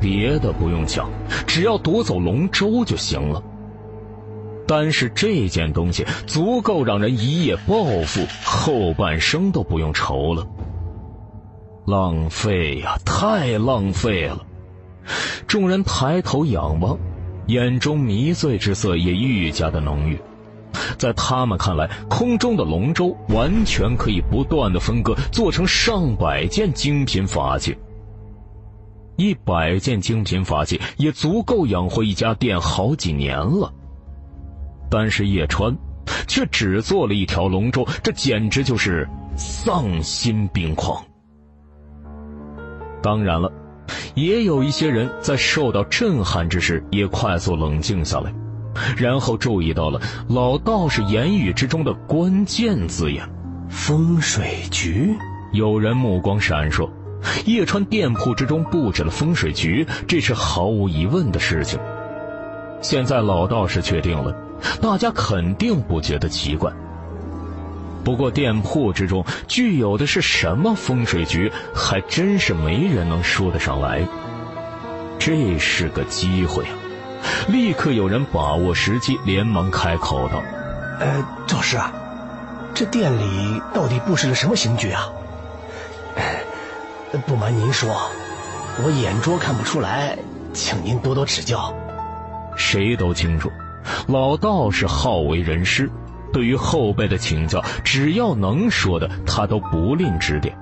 [0.00, 1.08] 别的不用讲，
[1.46, 3.42] 只要夺走龙舟就行了。
[4.66, 10.46] 单是这件东西，足够让人一夜暴富，后半生都不用愁了。
[11.86, 14.44] 浪费呀，太浪费了！
[15.46, 16.98] 众人抬头仰望，
[17.46, 20.18] 眼中迷醉之色也愈加的浓郁。
[20.96, 27.76] 在他们看来，空中的龙舟完全可以不断的分割，做成上百件精品法器。
[29.16, 33.72] 一百件精品法器也足够养活一家店好几年了，
[34.90, 35.76] 但是叶川
[36.26, 39.06] 却只做了一条龙舟，这简直就是
[39.36, 41.04] 丧心病狂。
[43.04, 43.52] 当然了，
[44.14, 48.32] 也有一些人在受到震撼之时也快速冷静下来，
[48.96, 53.28] 然后注意到了老道士言语之中的关键字眼——
[53.68, 55.14] 风水局。
[55.52, 56.88] 有人目光闪烁。
[57.44, 61.78] 叶川店铺之中布置了风水局，这是毫无疑问的事情。
[62.80, 64.34] 现在老道士确定了，
[64.80, 66.72] 大家肯定不觉得奇怪。
[68.04, 74.06] 不过店铺之中具有的是什么风水局，还真是没人能说得上来。
[75.18, 76.74] 这是个机会啊！
[77.48, 80.42] 立刻有人把握时机，连忙开口道
[81.00, 81.90] ：“呃，赵师啊，
[82.74, 85.08] 这店里到底布置了什么刑局啊？”
[87.26, 88.10] 不瞒您说，
[88.84, 90.18] 我眼拙看不出来，
[90.52, 91.74] 请您多多指教。
[92.56, 93.50] 谁都清楚，
[94.08, 95.90] 老道士好为人师，
[96.34, 100.54] 对于后辈的请教，只要能说的，他都不吝指点。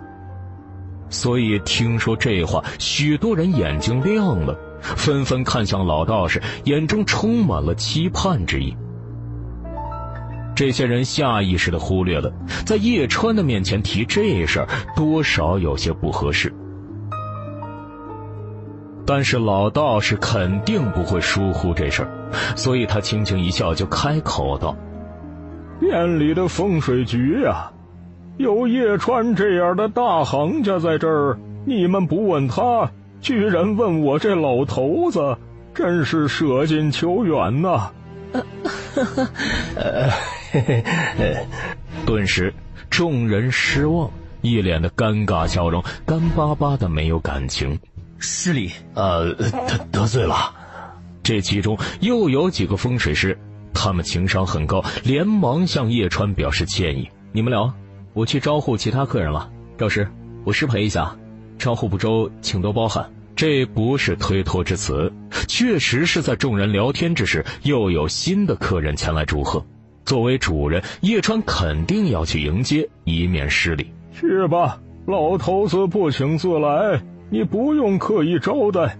[1.08, 8.76] 所以听说这话，许多人眼睛亮了，纷纷看向老道士，眼中充满了期盼之意。
[10.54, 12.30] 这些人下意识的忽略了，
[12.66, 16.52] 在叶川的面前提这事儿，多少有些不合适。
[19.06, 22.10] 但是老道士肯定不会疏忽这事儿，
[22.54, 24.76] 所以他轻轻一笑，就开口道
[25.82, 27.68] ：“店里的风水局呀，
[28.38, 32.88] 有叶川这样的大行家在这儿，你们不问他，
[33.20, 35.36] 居然问我这老头子，
[35.74, 37.90] 真是舍近求远呐！”
[42.06, 42.54] 顿时，
[42.88, 44.08] 众人失望，
[44.40, 47.76] 一脸的尴尬笑容，干巴巴的没有感情。
[48.18, 50.54] 失礼，呃，得得罪了。
[51.24, 53.36] 这其中又有几个风水师，
[53.72, 57.08] 他们情商很高，连忙向叶川表示歉意。
[57.32, 57.72] 你们聊，
[58.12, 59.50] 我去招呼其他客人了。
[59.78, 60.06] 赵师，
[60.44, 61.16] 我失陪一下，
[61.58, 63.10] 招呼不周，请多包涵。
[63.34, 65.10] 这不是推脱之词，
[65.48, 69.64] 确实是在众人聊天之时，又有新的客人前来祝贺。
[70.04, 73.90] 作为主人，叶川肯定要去迎接，以免失礼。
[74.12, 78.98] 去吧，老头子不请自来，你不用刻意招待。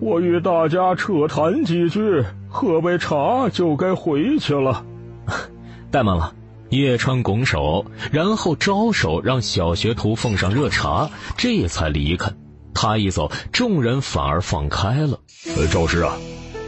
[0.00, 2.22] 我与大家扯谈几句，
[2.52, 4.84] 喝杯茶就该回去了。
[5.90, 6.34] 怠慢了，
[6.68, 12.30] 叶川拱手，然后招手让小学徒奉上热茶，这才离开。
[12.74, 15.18] 他一走，众人反而放开了。
[15.56, 16.14] 呃，赵师啊，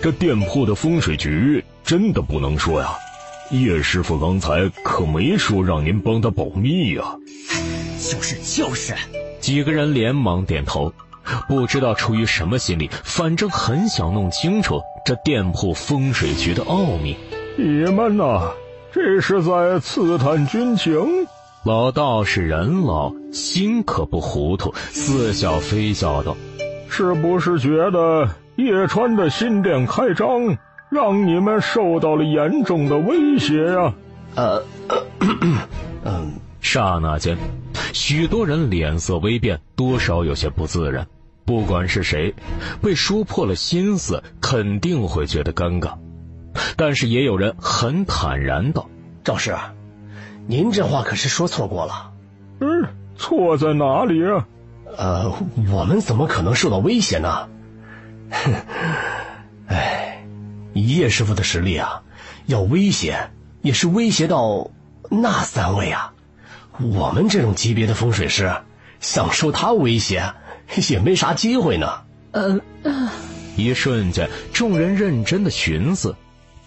[0.02, 2.94] 这店铺的风水局真的不能说呀。
[3.50, 7.16] 叶师傅刚才可没说让您帮他保密呀。
[7.98, 8.94] 就是就是，
[9.38, 10.92] 几个人连忙点头，
[11.48, 17.16] 不知道出于什么心理，反正很想弄清楚这店铺风水局的奥秘。
[17.56, 18.50] 你们呐，
[18.92, 20.94] 这是在刺探军情？
[21.64, 26.36] 老道士人老，心可不糊涂，似笑非笑道
[26.90, 30.56] ：“是不是觉得叶川的新店开张？”
[30.90, 33.92] 让你们受到了严重的威胁呀！
[34.36, 34.62] 呃，
[36.04, 37.36] 嗯，刹那间，
[37.92, 41.04] 许多人脸色微变，多少有些不自然。
[41.44, 42.34] 不管是谁，
[42.80, 45.94] 被说破了心思，肯定会觉得尴尬。
[46.76, 48.88] 但是也有人很坦然道
[49.24, 49.54] ：“赵师，
[50.46, 52.12] 您这话可是说错过了。
[52.60, 54.46] 嗯，错在哪里啊？
[54.96, 55.32] 呃，
[55.72, 57.48] 我们怎么可能受到威胁呢？
[58.30, 58.54] 哼，
[59.66, 60.24] 哎，
[60.72, 62.02] 叶师傅的实力啊，
[62.46, 63.30] 要威胁
[63.60, 64.70] 也是威胁到
[65.10, 66.12] 那三位啊。
[66.80, 68.52] 我们这种级别的风水师，
[69.00, 70.32] 想受他威胁
[70.90, 71.86] 也没啥机会呢。
[72.32, 72.60] 嗯，
[73.56, 76.14] 一瞬间，众人认真的寻思，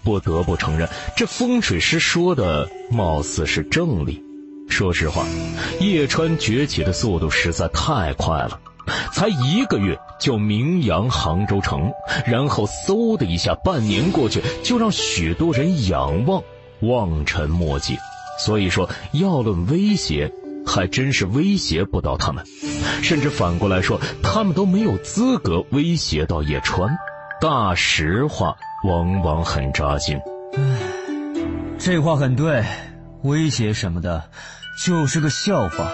[0.02, 4.22] 不得不承认，这风水师说的貌似是正理。
[4.68, 5.26] 说实话，
[5.80, 8.60] 叶川崛起的速度实在太快了，
[9.12, 11.90] 才一个月就名扬杭州城，
[12.26, 16.42] 然后嗖的一下，半年过去，就让许多人仰望，
[16.80, 17.96] 望尘莫及。
[18.38, 20.30] 所以说，要论威胁，
[20.68, 22.44] 还真是威胁不到他们，
[23.02, 26.88] 甚至反过来说，他们都没有资格威胁到叶川。
[27.40, 30.18] 大实话往往很扎心。
[30.56, 30.62] 唉，
[31.78, 32.64] 这话很对，
[33.22, 34.30] 威胁什么的。
[34.84, 35.90] 就是个笑话，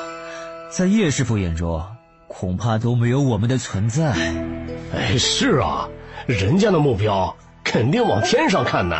[0.70, 1.82] 在叶师傅眼中，
[2.28, 4.12] 恐怕都没有我们的存在。
[4.94, 5.88] 哎，是啊，
[6.26, 8.96] 人家的目标肯定往天上看呢。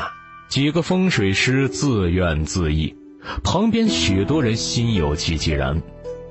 [0.49, 2.95] 几个风水师自怨自艾，
[3.43, 5.81] 旁边许多人心有戚戚然，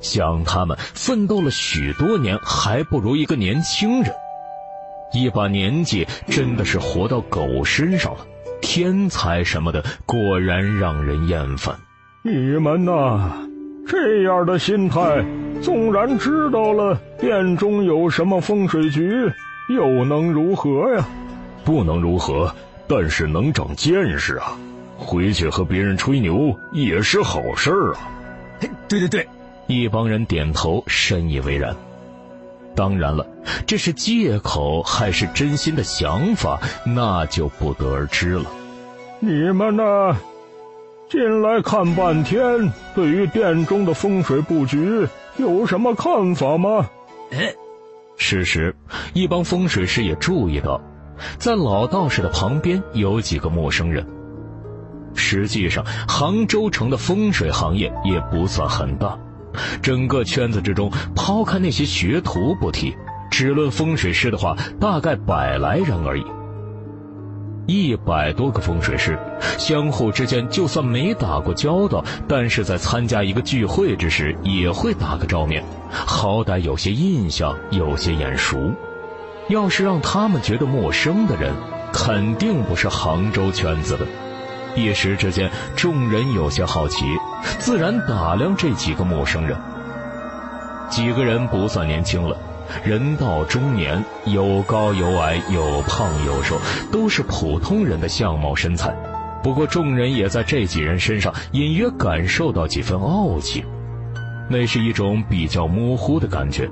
[0.02, 4.14] 想他们奋斗了许多年，还不如一个年轻人，
[5.14, 8.26] 一把年纪真的是活到狗身上了。
[8.62, 11.76] 天才什么的，果然让人厌烦。
[12.24, 13.32] 你们呐，
[13.86, 15.26] 这样的心态，
[15.62, 19.30] 纵然知道了殿中有什么风水局，
[19.70, 21.06] 又能如何呀？
[21.66, 22.54] 不能如何，
[22.88, 24.58] 但是能长见识啊！
[25.04, 28.00] 回去和别人吹牛也是好事儿啊！
[28.88, 29.28] 对对对，
[29.68, 31.76] 一帮人点头，深以为然。
[32.76, 33.28] 当然了，
[33.68, 38.50] 这是借口还是真心的想法，那就不得而知了。
[39.20, 40.18] 你们呢？
[41.10, 46.90] 进来看半天，对于殿中的风水布局有什么看法吗？
[47.32, 47.54] 哎，
[48.18, 48.76] 事实，
[49.14, 50.82] 一帮风水师也注意到，
[51.38, 54.04] 在老道士的旁边有几个陌生人。
[55.16, 59.18] 实际上，杭州城的风水行业也不算很大，
[59.82, 62.96] 整个圈子之中，抛开那些学徒不提，
[63.30, 66.26] 只论风水师的话，大概百来人而已。
[67.66, 69.18] 一百多个风水师，
[69.58, 78.58] 相互之间就算没打过交道，但是在参加一个聚会之时也会打个照面，好歹有些印象，有些眼熟。
[79.48, 81.54] 要是让他们觉得陌生的人，
[81.94, 84.06] 肯定不是杭州圈子的。
[84.76, 87.06] 一时之间，众人有些好奇，
[87.60, 89.58] 自然打量这几个陌生人。
[90.90, 92.38] 几个人不算年轻了。
[92.84, 96.58] 人到中年，有高有矮，有胖有瘦，
[96.92, 98.96] 都是普通人的相貌身材。
[99.44, 103.64] 不过，众人也在这几人身上隐约感受到几分傲气，
[104.50, 106.70] 那是一种比较模糊的感觉。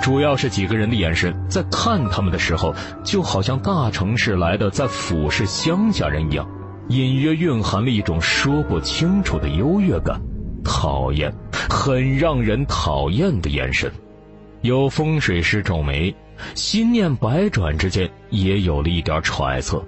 [0.00, 2.72] 主要是几个人的眼神在看他们的时候，
[3.02, 6.46] 就好像大城市来的在俯视乡下人一样，
[6.88, 10.20] 隐约蕴含了一种说不清楚的优越感，
[10.64, 11.32] 讨厌，
[11.70, 13.90] 很让人讨厌的眼神。
[14.62, 16.14] 有风水师皱眉，
[16.54, 19.82] 心念百转之间，也有了一点揣测。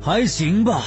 [0.00, 0.82] 还行吧。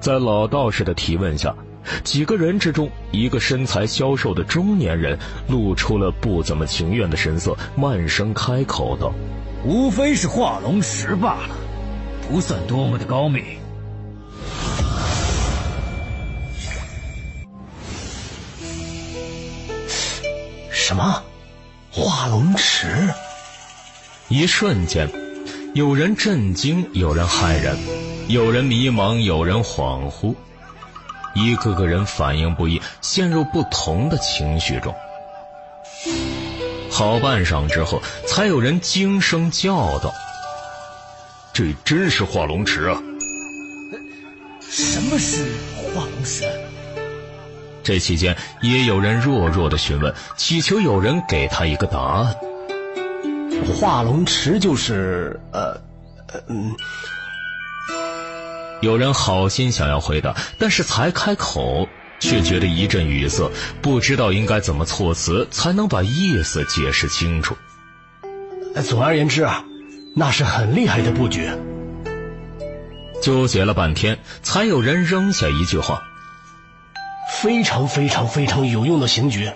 [0.00, 1.54] 在老道士的提问下，
[2.02, 9.12] 几个人之中，一个身材消瘦的中年人露出了不怎么情愿的神色，慢声开口道
[9.64, 11.56] ：“无非是化龙石罢了，
[12.28, 13.42] 不算多么的高明。”
[20.86, 21.22] 什么？
[21.90, 23.08] 化龙池，
[24.28, 25.10] 一瞬间，
[25.72, 27.74] 有人震惊，有人骇然，
[28.28, 30.34] 有人迷茫，有人恍惚，
[31.34, 34.94] 一个个人反应不一，陷入不同的情绪中。
[36.90, 40.12] 好半晌之后，才有人惊声叫道
[41.54, 43.00] ：“这真是化龙池啊！”
[44.60, 45.46] 什么是
[45.94, 46.44] 化龙石？
[47.84, 52.34] 这期间，也有人弱弱的询问，祈求有人给他一个答案。
[53.78, 55.78] 化龙池就是呃，
[56.48, 56.74] 嗯。
[58.80, 61.88] 有人好心想要回答，但是才开口，
[62.20, 67.56] 却觉得一阵语塞，不知道应该怎么措辞才能把意思解释清楚。
[68.82, 69.64] 总而言之啊，
[70.16, 71.48] 那是很厉害的布局。
[73.22, 76.02] 纠结了半天，才有人扔下一句话。
[77.28, 79.50] 非常非常非常有用的刑具，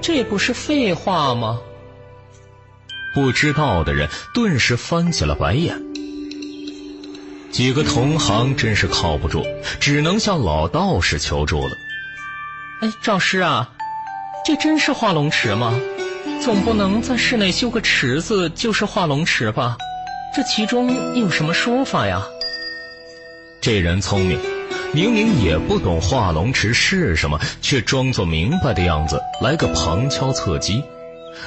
[0.00, 1.60] 这不是废话吗？
[3.14, 5.80] 不知道的人顿时翻起了白眼。
[7.50, 9.44] 几个同行真是靠不住，
[9.78, 11.76] 只能向老道士求助了。
[12.80, 13.70] 哎，赵师啊，
[14.44, 15.78] 这真是化龙池吗？
[16.40, 19.76] 总不能在室内修个池子就是化龙池吧？
[20.34, 22.22] 这其中有什么说法呀？
[23.60, 24.40] 这人聪明，
[24.94, 30.82] 明明也不懂化龙池是什么，却装作明白的样子来个旁敲侧击。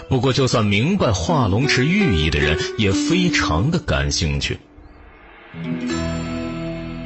[0.09, 4.57] 不过，就算明白化龙池寓意的人，也非常的感兴趣。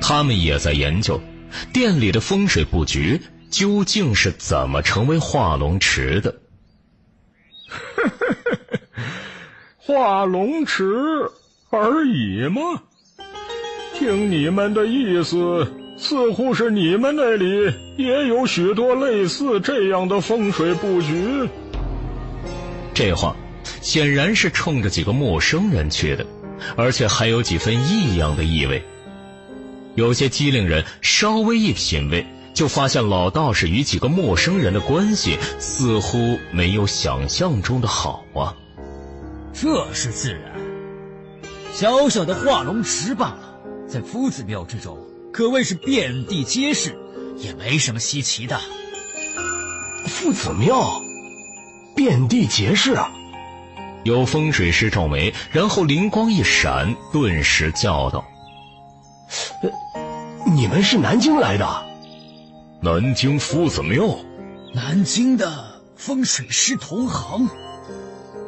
[0.02, 1.22] 他们也在研究
[1.74, 3.22] 店里的风水布局
[3.52, 6.34] 究竟是怎么成为化龙池的。
[9.78, 10.86] 化龙池
[11.70, 12.62] 而已吗？
[13.94, 15.70] 听你们的意思，
[16.00, 21.48] 似乎是你们那里也有许多类似这样的风水布局。
[22.94, 23.36] 这话
[23.82, 26.26] 显然是冲着几个陌生人去的，
[26.78, 28.82] 而且还有几分异样的意味。
[29.96, 38.56] 有些机灵人稍微一品味，就发现老道士与几个陌生人的关系似乎没有想象中的好啊。
[39.54, 40.42] 这是自然，
[41.74, 44.98] 小小的化龙池罢了，在夫子庙之中
[45.32, 46.98] 可谓是遍地皆是，
[47.38, 48.60] 也没什么稀奇的。
[50.06, 51.02] 夫子庙，
[51.96, 53.12] 遍地皆是啊！
[54.04, 58.26] 有风水师皱眉，然后灵光一闪，顿时叫道
[60.56, 61.86] ：“你们是南京来的？
[62.82, 64.18] 南京夫子庙，
[64.74, 67.48] 南京的风水师同行。”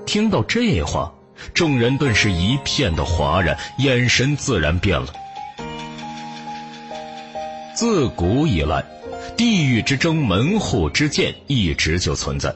[0.06, 1.14] 听到这话，
[1.54, 5.14] 众人顿时一片的哗然，眼神自然变了。
[7.76, 8.84] 自古以来，
[9.38, 12.54] 地域之争、门户之见一直就存在，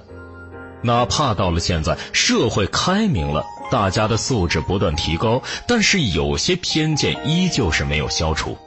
[0.82, 8.57] 哪怕到了现在，社会开明了，大家的素质不断提高，但是有些偏见依旧是没有消除。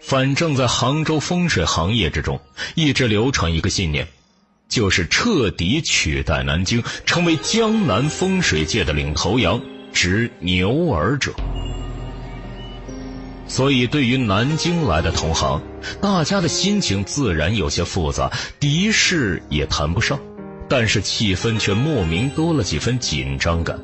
[0.00, 2.38] 反正，在杭州风水行业之中，
[2.74, 4.06] 一直流传一个信念。
[4.68, 9.58] 就是彻底取代南京，成为江南风水界的领头羊，
[9.94, 11.32] 执牛耳者。
[13.48, 15.60] 所以，对于南京来的同行，
[16.00, 18.30] 大家的心情自然有些复杂，
[18.60, 20.20] 敌视也谈不上，
[20.68, 23.78] 但是气氛却莫名多了几分紧张感。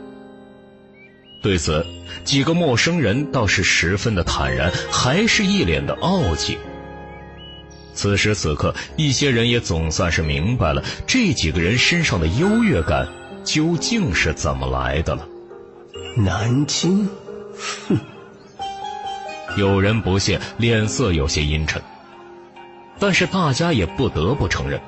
[1.43, 1.85] 对此，
[2.25, 6.59] 几个陌生人倒是十分的坦然，还是一脸的傲气。
[7.95, 13.09] 此时此刻，一些人也总算是明白了这几个人身上的优越感
[13.45, 15.27] 究竟是怎么来的了。
[16.17, 17.09] 南京，
[17.89, 17.99] 哼！
[19.57, 21.81] 有人不屑，脸色有些阴沉。
[22.99, 24.81] 但是大家也不得不承认，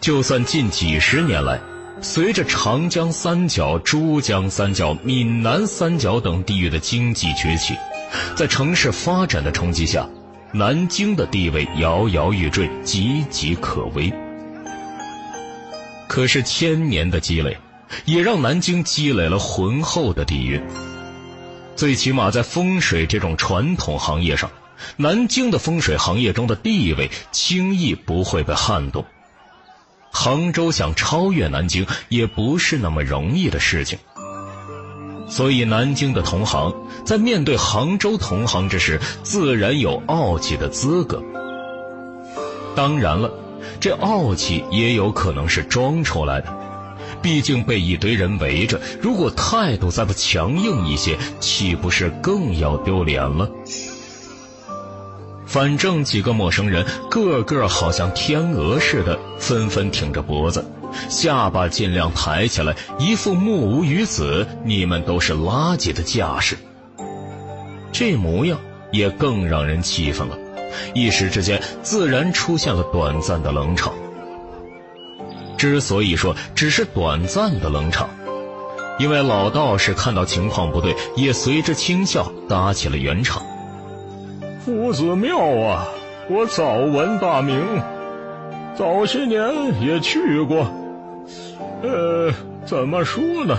[0.00, 1.58] 就算近几十年来，
[2.00, 7.74] 随着长江三角、珠江三角、闽南三角等地域的经济崛起，
[8.34, 10.08] 在城市发展的冲击下。
[10.50, 14.10] 南京的地位摇摇欲坠，岌岌可危。
[16.06, 17.54] 可是千年的积累，
[18.06, 20.58] 也让南京积累了浑厚的底蕴。
[21.78, 24.50] 最起码在风水这种传统行业上，
[24.96, 29.04] 南京的风水行业中的地位轻易不会被撼动。
[30.10, 33.96] 杭州想超越南京，也不是那么容易的事情。
[35.28, 36.74] 所以，南京的同行
[37.04, 41.22] 在面对杭州同行之时，自然有傲气的资格。
[42.74, 43.30] 当然了，
[43.78, 46.52] 这傲气也有可能是装出来的，
[47.20, 53.50] 毕竟被一堆人围着，如果态度再不强硬一些，岂不是更要丢脸了？
[55.46, 60.64] 反正几个陌生人个个好像天鹅似的，纷纷挺着脖子。
[61.08, 66.56] 下巴尽量抬起来，一副目无鱼子，你们都是垃圾的架势。
[67.92, 68.58] 这模样
[68.92, 70.38] 也更让人气愤了，
[70.94, 73.92] 一时之间自然出现了短暂的冷场。
[75.58, 78.08] 之所以说只是短暂的冷场，
[78.98, 83.42] 因为老道士看到情况不对，也随之轻笑，搭起了圆场。
[84.64, 85.88] 夫子庙啊，
[86.30, 87.60] 我早闻大名，
[88.76, 89.50] 早些年
[89.82, 90.66] 也去过。
[91.82, 92.32] 呃，
[92.64, 93.58] 怎么说呢？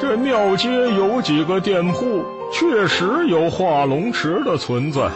[0.00, 5.08] 这庙街有几个店铺，确实有化龙池的存在，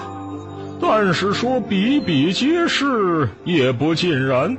[0.80, 4.56] 但是说比比皆是也不尽然。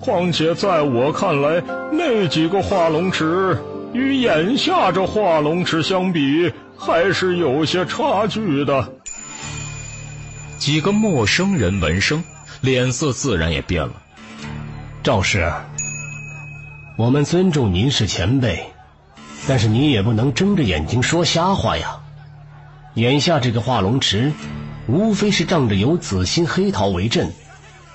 [0.00, 3.58] 况且在我看来，那几个化龙池
[3.92, 8.92] 与眼下这化龙池相比，还是有些差距的。
[10.58, 12.22] 几个陌生人闻声，
[12.60, 13.92] 脸色自然也变了。
[15.02, 15.52] 赵氏。
[16.96, 18.66] 我们尊重您是前辈，
[19.46, 22.00] 但是你也不能睁着眼睛说瞎话呀！
[22.94, 24.32] 眼下这个化龙池，
[24.88, 27.30] 无非是仗着有紫心黑桃为阵，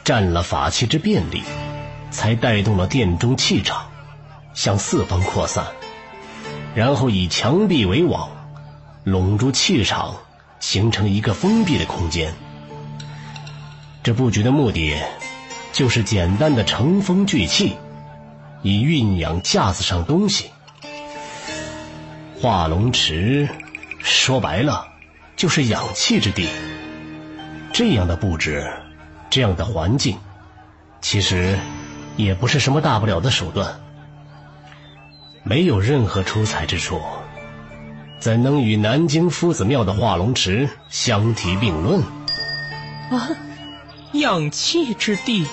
[0.05, 1.43] 占了法器之便利，
[2.13, 3.89] 才带动了殿中气场
[4.53, 5.65] 向四方扩散，
[6.73, 8.29] 然后以墙壁为网，
[9.03, 10.15] 笼住气场，
[10.61, 12.33] 形成一个封闭的空间。
[14.03, 14.95] 这布局的目的，
[15.73, 17.75] 就是简单的乘风聚气，
[18.61, 20.51] 以酝养架子上东西。
[22.39, 23.49] 化龙池，
[23.99, 24.87] 说白了。
[25.35, 26.47] 就是养气之地，
[27.73, 28.71] 这样的布置，
[29.31, 30.15] 这样的环境，
[31.01, 31.57] 其实
[32.15, 33.79] 也不是什么大不了的手段，
[35.43, 37.01] 没有任何出彩之处，
[38.19, 42.01] 怎能与南京夫子庙的化龙池相提并论？
[43.11, 43.29] 啊，
[44.13, 45.45] 养气之地！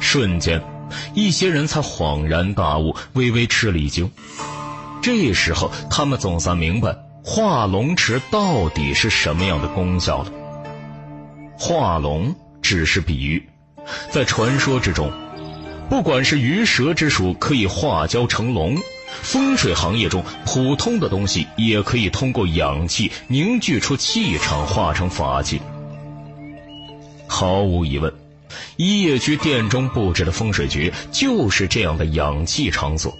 [0.00, 0.62] 瞬间，
[1.14, 4.10] 一些人才恍然大悟，微微吃了一惊。
[5.02, 6.96] 这时候，他们总算明白。
[7.24, 10.32] 化龙池到底是什么样的功效了？
[11.58, 13.46] 化龙只是比喻，
[14.10, 15.12] 在传说之中，
[15.88, 18.76] 不管是鱼蛇之属可以化蛟成龙，
[19.22, 25.60] 风水行业中普通的东西也可以通过氧气凝聚出气场，化成法器。
[27.26, 28.12] 毫无疑问，
[28.76, 33.16] 一叶居殿中布置的风水局就是这样的氧气场所。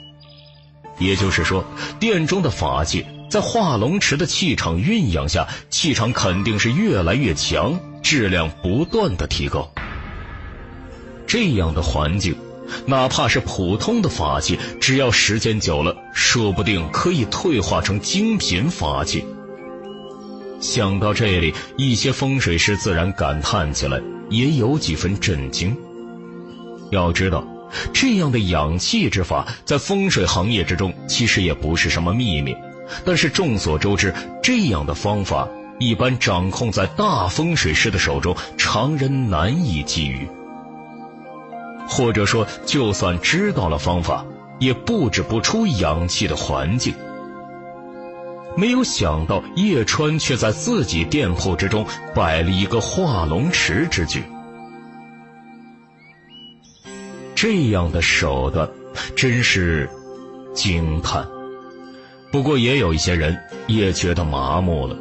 [0.98, 1.64] 也就是说，
[2.00, 3.06] 殿中的法器。
[3.30, 9.70] 在化龙池的气场酝养下，气场肯定是越来越强，质量不断的提高。
[11.28, 12.34] 这样的环境，
[12.86, 19.24] 哪怕是普通的法器，只要时间久了，说不定可以退化成精品法器。
[20.60, 24.00] 想到这里，一些风水师自然感叹起来，
[24.30, 25.76] 也有几分震惊。
[26.90, 27.46] 要知道，
[27.92, 32.56] 这样的养气之法，在风水行业之中，其实也不是什么秘密。
[33.04, 35.46] 但是众所周知，这样的方法
[35.78, 40.37] 一般掌控在大风水师的手中，常人难以觊觎。
[41.88, 44.24] 或者说，就算知道了方法，
[44.60, 46.94] 也布置不出氧气的环境。
[48.56, 54.22] 没有想到，叶川却在自己店铺之中摆了一个化龙池之举。
[57.34, 58.68] 这样的手段，
[59.14, 59.88] 真是
[60.54, 61.24] 惊叹。
[62.32, 64.96] 不过也有一些人也觉得麻木了，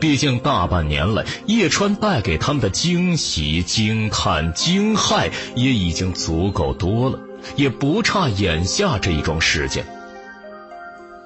[0.00, 7.20] 毕竟大半年来叶川带给他们的惊喜、惊叹、惊骇也已经足够多了，
[7.54, 9.84] 也不差眼下这一桩事件。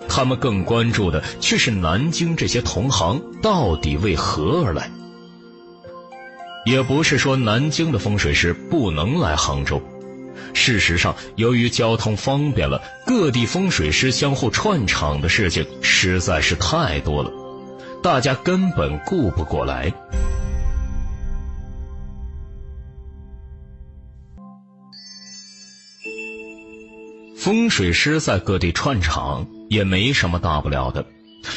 [0.08, 4.90] 他们更关注的却是南京这些同行到底为何而来。
[6.66, 9.82] 也不是说南京的风水师不能来杭州。
[10.52, 17.30] 事实上，由于交通方便了，各地风水师相互串场的事情实在是太多了，
[18.04, 19.90] 大家根本顾不过来。
[27.34, 31.06] 风水师在各地串场也没什么大不了的，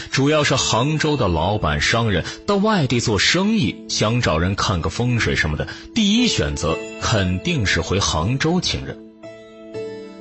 [0.10, 6.78] 主要是杭州的老板商人到外地做生意，想找人看个风水什么的，第一选择。
[7.02, 8.98] 肯定是回杭州请人，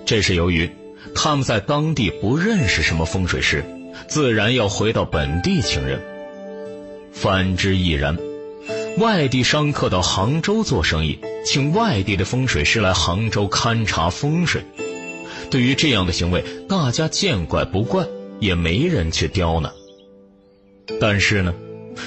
[0.04, 0.68] 这是由于
[1.14, 3.64] 他们在当地不认识什么风水师，
[4.08, 6.15] 自然要回到本地请人。
[7.18, 8.18] 反之亦然，
[8.98, 14.62] 外地商客到杭州做生意，请外地的风水师来杭州勘察风水。
[15.50, 18.04] 对于这样的行为，大家见怪不怪，
[18.38, 19.72] 也没人去刁难。
[21.00, 21.54] 但是呢，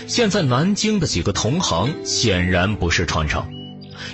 [0.05, 3.49] 现在南京的几个同行显然不是串场。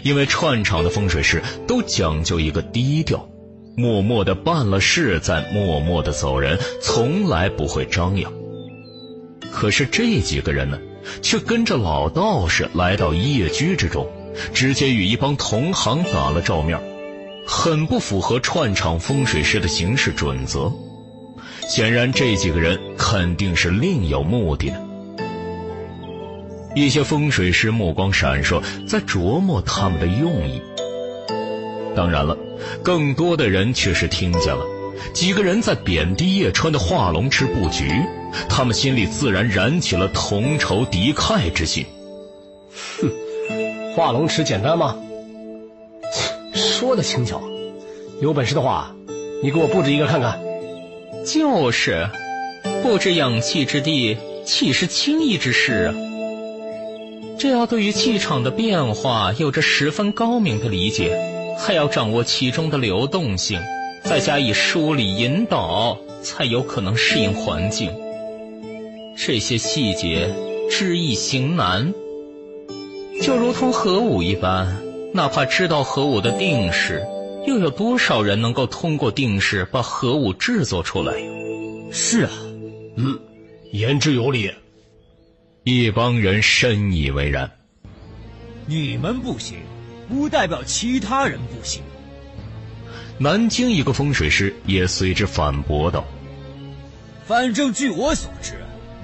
[0.02, 3.28] 因为串场的风水师都讲究一个低调，
[3.76, 8.32] 默默的办了事，再默默的走人，从来不会张扬。
[9.52, 10.78] 可是这几个人呢，
[11.22, 14.08] 却跟着老道士来到夜居之中，
[14.54, 16.80] 直接与一帮同行打了照面，
[17.48, 20.72] 很不符合串场风水师的行事准则。
[21.68, 24.82] 显然，这几个人肯定是另有目的的。
[26.76, 30.62] 一些风水师目光闪烁，在琢磨他们的用意。
[31.96, 32.38] 当然了，
[32.84, 34.64] 更多的人却是听见了
[35.14, 37.90] 几个人在贬低叶川的化龙池布局，
[38.50, 41.86] 他们心里自然燃起了同仇敌忾之心。
[43.00, 43.10] 哼，
[43.96, 44.98] 化龙池简单吗？
[46.54, 47.42] 说的轻巧，
[48.22, 48.96] 有本事的话，
[49.42, 50.40] 你给我布置一个看看。
[51.26, 52.08] 就是，
[52.84, 55.96] 布置养气之地，岂是轻易之事啊？
[57.38, 61.18] 这要对于气场的变化有着十分高明的理解，
[61.58, 63.60] 还要掌握其中的流动性，
[64.04, 67.92] 再加以梳理引导，才有可能适应环境。
[69.18, 70.30] 这些细节
[70.70, 71.94] 知易行难，
[73.22, 74.76] 就如同核武一般，
[75.14, 77.02] 哪怕知道核武的定式，
[77.48, 81.14] 又有多少人能够通过定式把核武制作出来？
[81.92, 82.32] 是啊，
[82.98, 83.18] 嗯，
[83.72, 84.52] 言之有理。
[85.64, 87.50] 一帮人深以为然。
[88.68, 89.58] 你们不行，
[90.10, 91.82] 不代表其他人不行。
[93.18, 96.06] 南京一个风水师也随之反驳道
[97.26, 98.54] ：“反正据我所知，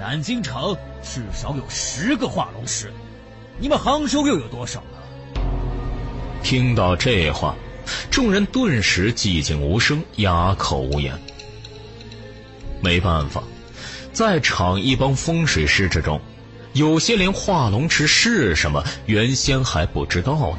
[0.02, 2.92] 南京城至少有十个化龙池，
[3.60, 5.42] 你们杭州又有多少呢？”
[6.42, 7.54] 听到这话，
[8.10, 11.14] 众人顿时寂静无声，哑口无言。
[12.82, 13.44] 没办法，
[14.12, 16.20] 在场一帮风水师之中。
[16.74, 20.58] 有些连化龙池是什么原先还不知道呢，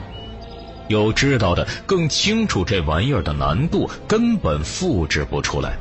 [0.87, 5.77] 有知道的更清楚这玩意儿的难度，根本复制不出来。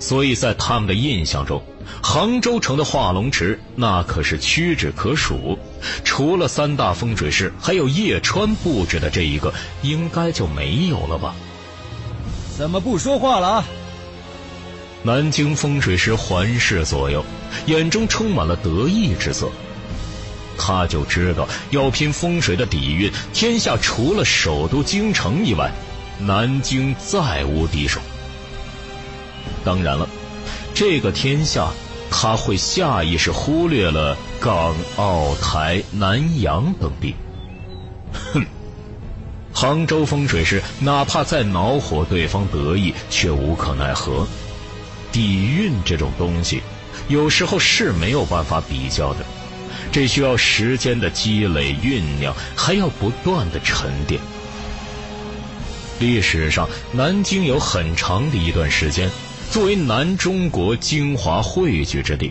[0.00, 1.62] 所以在他们的印象中，
[2.02, 5.58] 杭州城的化龙池那可是屈指可数，
[6.04, 11.34] 除了三大风水师，还有叶川布置的这一个，应该就没有了吧？
[12.56, 13.64] 怎么不说话了？
[15.02, 17.24] 南京风水师环视左右，
[17.66, 19.48] 眼中充满了得意之色。
[20.58, 25.70] 他就知道，要拼风水的底蕴，天下除了首都京城以外，
[26.18, 28.00] 南京再无敌手。
[29.64, 30.08] 当然了，
[30.78, 31.72] 这个天下，
[32.08, 37.16] 他会下意识忽略了港、澳、台、南洋等地。
[38.32, 38.46] 哼，
[39.52, 44.24] 杭州风水师哪怕再恼火对方得意，却无可奈何。
[45.10, 46.62] 底蕴这种东西，
[47.08, 49.26] 有时候是没有办法比较的，
[49.90, 54.20] 这需要时间的积累酝酿，还要不断的沉淀。
[55.98, 59.10] 历史上，南京有很长的一段时间，
[59.50, 62.30] 作为南中国精华汇聚之地，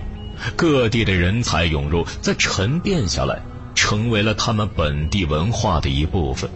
[0.55, 3.41] 各地的人才涌入，在沉淀下来，
[3.73, 6.47] 成为了他们本地文化的一部分。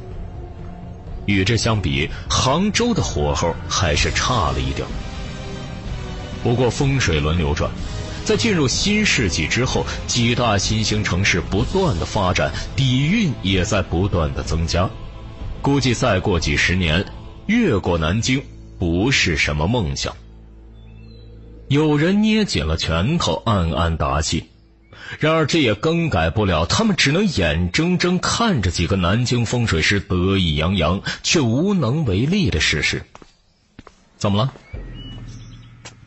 [1.25, 4.87] 与之相比，杭州的火候还是差了一点。
[6.43, 7.69] 不过风水轮流转，
[8.23, 14.87] 在进入新世纪之后，几大新兴城市不断的发展，底蕴也在不断的增加。
[15.59, 17.03] 估计再过几十年，
[17.47, 18.41] 越过南京
[18.77, 20.15] 不是什么梦想。
[21.71, 24.49] 有人捏紧了拳头，暗暗打气。
[25.19, 33.03] 然而这也更改不了他们只能眼睁睁看着几个南京风水师得意洋洋，却无能为力的事实。
[34.17, 34.53] 怎么了？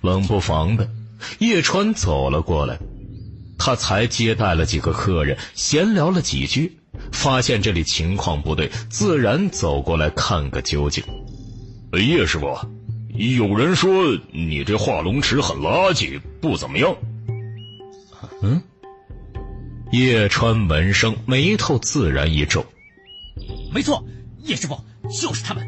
[0.03, 0.91] 冷不防的，
[1.39, 2.79] 叶川走了过来，
[3.57, 6.77] 他才接待了几个客人，闲聊了几句，
[7.11, 11.03] 发现这里情况不对，自然走过来看个究竟。
[11.93, 12.55] 叶师傅，
[13.15, 16.97] 有人说你这化龙池很垃圾，不怎么样。
[18.43, 18.61] 嗯，
[19.93, 22.67] 叶川闻声眉头自然一皱。
[23.73, 24.05] 没错，
[24.43, 24.77] 叶师傅
[25.09, 25.65] 就是他们。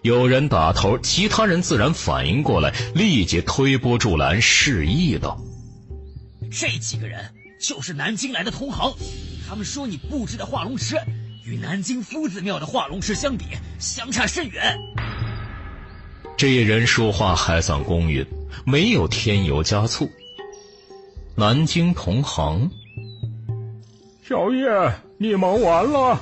[0.00, 5.38] 有人打头，其他人自然反应过来，立即推波助澜，示意道
[6.50, 8.94] ：“这几个人就是南京来的同行，
[9.46, 10.96] 他们说你布置的化龙池
[11.44, 13.44] 与南京夫子庙的化龙池相比，
[13.78, 14.74] 相差甚远。”
[16.36, 18.26] 这人说话还算公允，
[18.64, 20.10] 没有添油加醋。
[21.36, 22.70] 南京同行，
[24.22, 24.68] 小叶，
[25.18, 26.20] 你忙完了，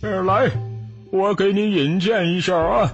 [0.00, 0.50] 来。
[1.12, 2.92] 我给你引荐一下啊，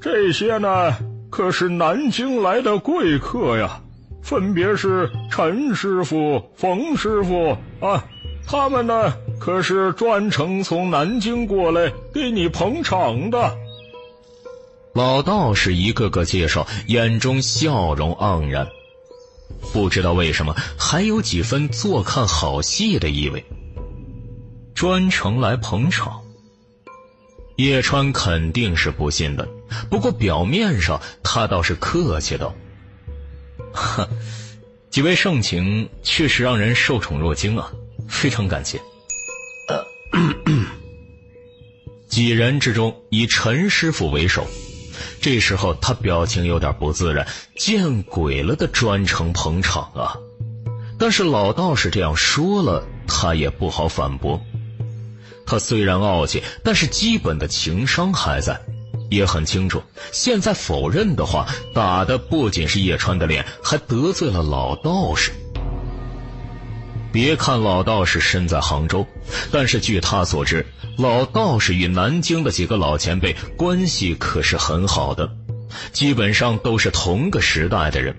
[0.00, 0.96] 这些呢
[1.30, 3.80] 可是南京来的贵客呀，
[4.22, 8.04] 分别是陈师傅、冯师傅啊，
[8.46, 13.56] 他们呢可是专程从南京过来给你捧场的。
[14.98, 18.66] 老道士一个个介绍，眼中笑容盎然，
[19.72, 23.44] 不知道为什么还有几分坐看好戏的意味。
[24.74, 26.20] 专程来捧场。
[27.58, 29.48] 叶川肯定是不信的，
[29.88, 32.52] 不过表面上他倒是客气道
[33.72, 34.08] ：“哈，
[34.90, 37.70] 几位盛情确实让人受宠若惊啊，
[38.08, 38.80] 非常感谢。”
[42.10, 44.44] 几人之中以陈师傅为首，
[45.20, 50.16] 这时候他表情有点不自然，见鬼了的专程捧场啊！
[50.98, 54.40] 但是老道士这样说了，他也不好反驳。
[55.46, 58.60] 他虽然傲气，但是基本的情商还在，
[59.10, 65.32] 也很清楚，现在否认的话，打的不仅是叶川的脸，还得罪了老道士。
[67.10, 69.06] 别看老道士身在杭州，
[69.50, 75.30] 但是据他所知，老道士与南京的几个老前辈关系可是很好的，
[75.92, 78.14] 基本上都是同个时代的人，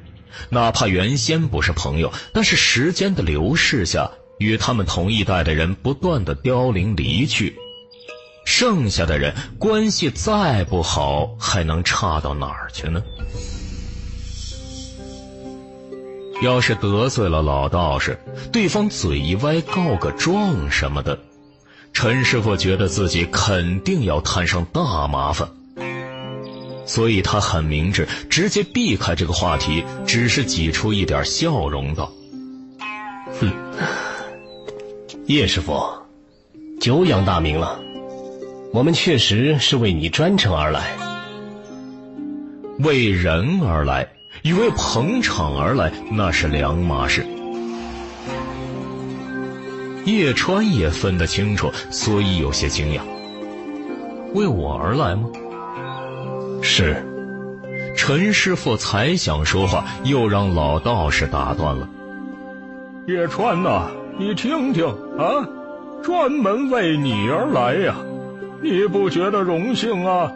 [0.50, 4.10] 哪怕原先不是朋友，但是时间的流逝下，
[4.40, 7.56] 与他们同一代的人不断的凋零离去，
[8.46, 13.02] 剩下的人关系再不好，还能差到哪儿去呢？
[16.42, 18.18] 要是得罪了老道士，
[18.52, 21.20] 对方嘴一歪告个状什么的，
[21.92, 25.50] 陈师傅觉得自己肯定要摊上大麻烦。
[26.86, 32.12] 所以他很明智，直接避开这个话题，只是挤出一点笑容道
[33.40, 33.52] ：“哼，
[35.28, 35.84] 叶师傅，
[36.80, 37.80] 久仰大名了，
[38.74, 40.98] 我们确实是为你专程而来，
[42.80, 44.08] 为人而来。”
[44.42, 47.26] 以为捧场而来，那是两码事。
[50.06, 53.02] 叶川也分得清楚，所以有些惊讶。
[54.34, 55.30] 为我而来吗？
[56.62, 57.06] 是。
[57.98, 61.88] 陈师傅才想说话，又让老道士打断了。
[63.08, 64.88] 叶川呐，你听听
[65.18, 65.46] 啊，
[66.02, 67.96] 专门为你而来呀，
[68.62, 70.32] 你不觉得荣幸啊？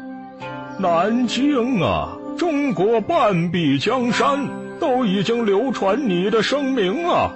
[0.77, 2.17] 南京啊！
[2.43, 7.33] 中国半壁江山都已经流传你的声名了，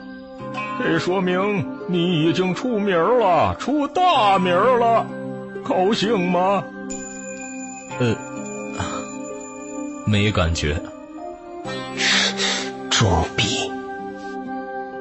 [0.83, 5.07] 这说明你已经出名了，出大名了，
[5.63, 6.61] 高兴吗？
[7.99, 8.17] 呃，
[10.05, 10.75] 没感觉。
[12.89, 13.71] 装逼！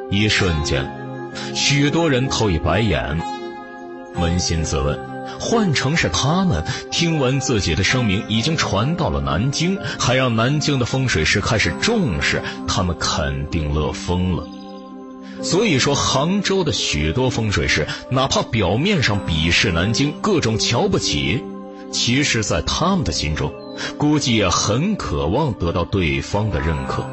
[0.08, 0.88] 一瞬间，
[1.52, 3.20] 许多人投以白眼，
[4.14, 5.15] 扪心自问。
[5.38, 14.46] 换成是他们，听闻自己的声名已经传到了南京，还让南京的风水师开始重视，他们肯定乐疯了。
[15.42, 21.44] 所以说，杭州的许多风水师，哪怕表面上鄙视南京，各种瞧不起，
[21.92, 23.52] 其实，在他们的心中，
[23.98, 27.06] 估计也很渴望得到对方的认可。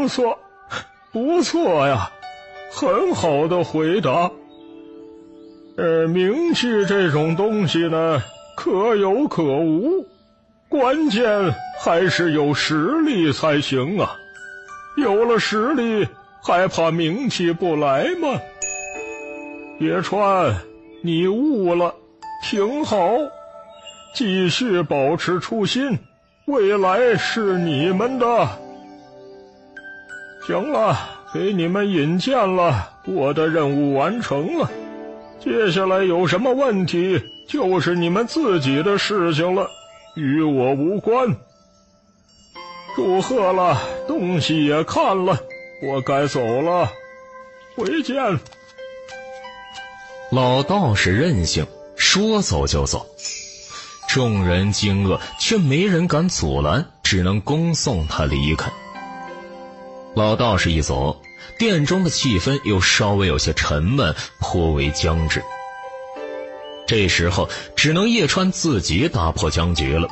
[0.00, 0.38] 不错，
[1.12, 2.10] 不错呀，
[2.72, 4.30] 很好的回答。
[5.76, 8.22] 呃，名气这种东西呢，
[8.56, 10.06] 可有可无，
[10.70, 14.16] 关键还是有实力才行啊。
[14.96, 16.08] 有了实力，
[16.42, 18.40] 还怕名气不来吗？
[19.80, 20.56] 叶川，
[21.02, 21.94] 你悟了，
[22.48, 23.18] 挺好，
[24.14, 25.98] 继续保持初心，
[26.46, 28.48] 未来是你们的。
[30.46, 30.98] 行了，
[31.32, 34.70] 给你们引荐了，我的任务完成了。
[35.38, 39.68] 接下来有什么问题，就是你们自己的事情了，
[40.16, 41.36] 与我无关。
[42.96, 45.38] 祝贺了，东西也看了，
[45.82, 46.90] 我该走了，
[47.76, 48.16] 回见。
[50.32, 51.66] 老道士任性，
[51.96, 53.06] 说走就走。
[54.08, 58.70] 众人惊愕，却没人敢阻拦，只能恭送他离开。
[60.14, 61.22] 老道士一走，
[61.58, 65.42] 殿中的气氛又稍微有些沉闷，颇为僵滞。
[66.86, 70.08] 这时候，只能叶川自己打破僵局了。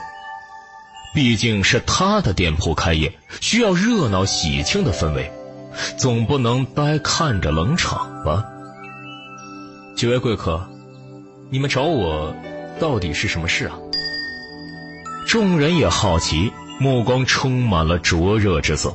[1.12, 5.32] 毕竟是他的店铺开业，需要热闹喜庆的氛围，
[5.96, 8.44] 总不能呆看着冷场吧？
[9.96, 10.64] 几位贵客，
[11.50, 12.32] 你们找我，
[12.78, 13.76] 到底是什么事啊？
[15.26, 18.94] 众人也好奇，目光充满了灼热之色。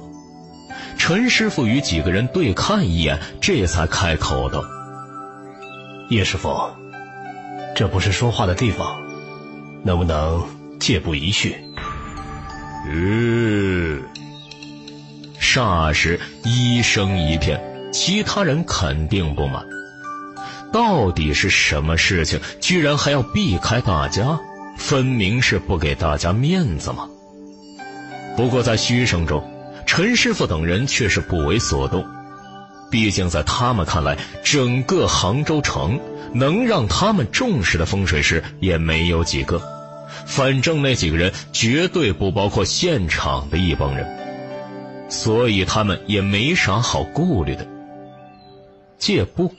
[1.06, 4.64] 陈师傅与几个人对看一眼，这才开口道
[6.08, 6.70] ：“叶师傅，
[7.76, 9.02] 这不是说话的地方，
[9.84, 10.42] 能不能
[10.80, 11.58] 借步一叙？”
[12.88, 14.02] 嗯。
[15.42, 19.62] 霎时一声一片，其他人肯定不满。
[20.72, 24.40] 到底是什么事情，居然还要避开大家？
[24.78, 27.10] 分明是不给大家面子嘛！
[28.38, 29.50] 不过在嘘声中。
[29.96, 32.04] 陈师傅等人却是不为所动，
[32.90, 36.00] 毕竟在他们看来，整个杭州城
[36.34, 39.62] 能让他们重视的风水师也没有几个。
[40.26, 44.04] 反正那几个人绝对不包括现场的一帮人，
[45.10, 47.64] 所以他们也没啥好顾虑的。
[48.98, 49.54] 借步。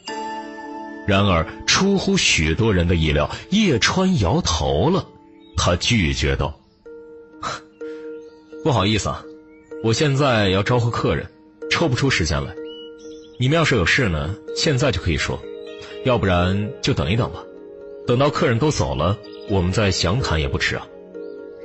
[1.06, 5.06] 然而出乎许多人的意料，叶川摇头了，
[5.56, 6.58] 他拒绝道
[8.64, 9.22] ：“不好意思啊。”
[9.84, 11.26] 我现在要招呼客人，
[11.70, 12.54] 抽不出时间来。
[13.38, 15.38] 你们要是有事呢，现在就可以说；
[16.06, 17.44] 要不然就等一等吧，
[18.06, 19.14] 等到客人都走了，
[19.50, 20.88] 我们再详谈也不迟啊。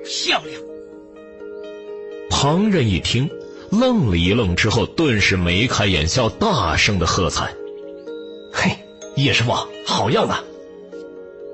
[0.03, 0.61] 漂亮！
[2.29, 3.29] 旁人一听，
[3.71, 7.53] 愣了一愣，之后顿时眉开眼笑，大声的喝彩
[8.51, 8.69] ：“嘿，
[9.15, 9.53] 叶师傅，
[9.85, 10.35] 好样的！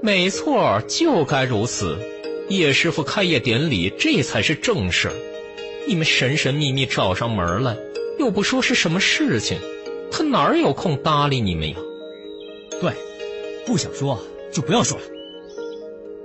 [0.01, 1.95] 没错，就该如此。
[2.49, 5.13] 叶师傅开业典礼，这才是正事儿。
[5.87, 7.77] 你们神神秘秘找上门来，
[8.19, 9.57] 又不说是什么事情，
[10.11, 11.75] 他哪儿有空搭理你们呀？
[12.81, 12.91] 对，
[13.65, 14.19] 不想说
[14.51, 15.03] 就不要说了。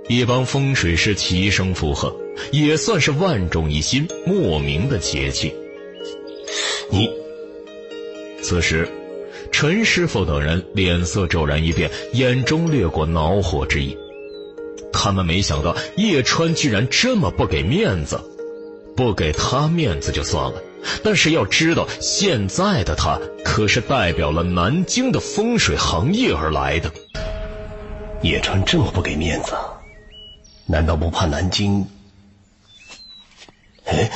[0.07, 2.13] 一帮风水师齐声附和，
[2.51, 5.53] 也算是万众一心，莫名的节气。
[6.89, 7.09] 你，
[8.41, 8.87] 此时，
[9.51, 13.95] 陈师傅等人脸色骤然一变，眼中掠过恼火之意。
[14.91, 18.19] 他们没想到叶川居然这么不给面子，
[18.95, 20.61] 不给他面子就算了，
[21.03, 26.91] 但是要知道，现在的他可是代表了南京的风水行业而来的。
[28.21, 29.53] 叶川这么不给面子，
[30.65, 31.87] 难道不怕南京？
[33.85, 34.11] 哎，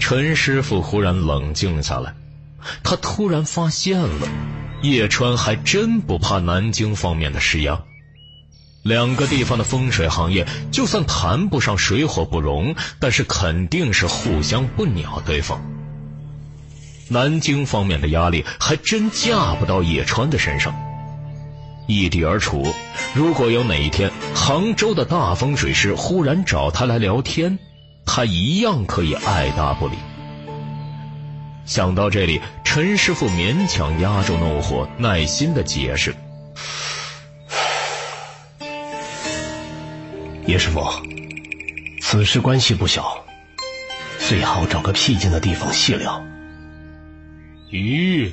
[0.00, 2.14] 陈师傅忽然冷静下来，
[2.82, 4.28] 他突然发现了，
[4.82, 7.80] 叶川还真不怕南京方面的施压。
[8.82, 15.62] 两个地方的风水行业，就算谈不上水火不容，但是肯定是互相不鸟对方。
[17.08, 20.74] 南京方面的压力还真架不到叶川的身上。
[21.86, 22.74] 异地而处，
[23.14, 27.58] 如果有哪一天杭州的大风水师忽然找他来聊天，
[28.04, 29.94] 他一样可以爱答不理。
[31.64, 36.14] 想到这里，陈师傅勉强压住怒火，耐心的解释。
[40.52, 40.86] 叶师傅，
[42.02, 43.24] 此事关系不小，
[44.18, 46.22] 最好找个僻静的地方细聊。
[47.70, 48.30] 咦，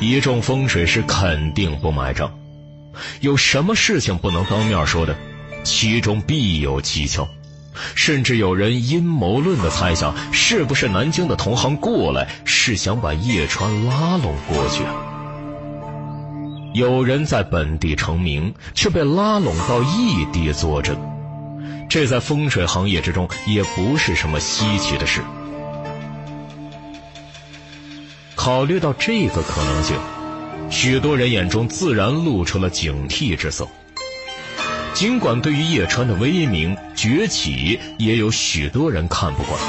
[0.00, 2.36] 一众风水师肯定不买账。
[3.20, 5.16] 有什么事情不能当面说的？
[5.62, 7.28] 其中必有蹊跷。
[7.94, 14.82] 甚至有人阴谋论的猜想，是不是南京的同行过来是想把叶川拉拢过去？
[16.72, 20.96] 有人在本地成名，却被拉拢到异地坐镇，
[21.88, 25.20] 这在风水行业之中也不是什么稀奇的事。
[28.36, 29.96] 考虑到这个可能性，
[30.70, 33.66] 许多人眼中自然露出了警惕之色。
[34.94, 39.60] 尽管对于叶川的威名崛起，也有许多人看不惯，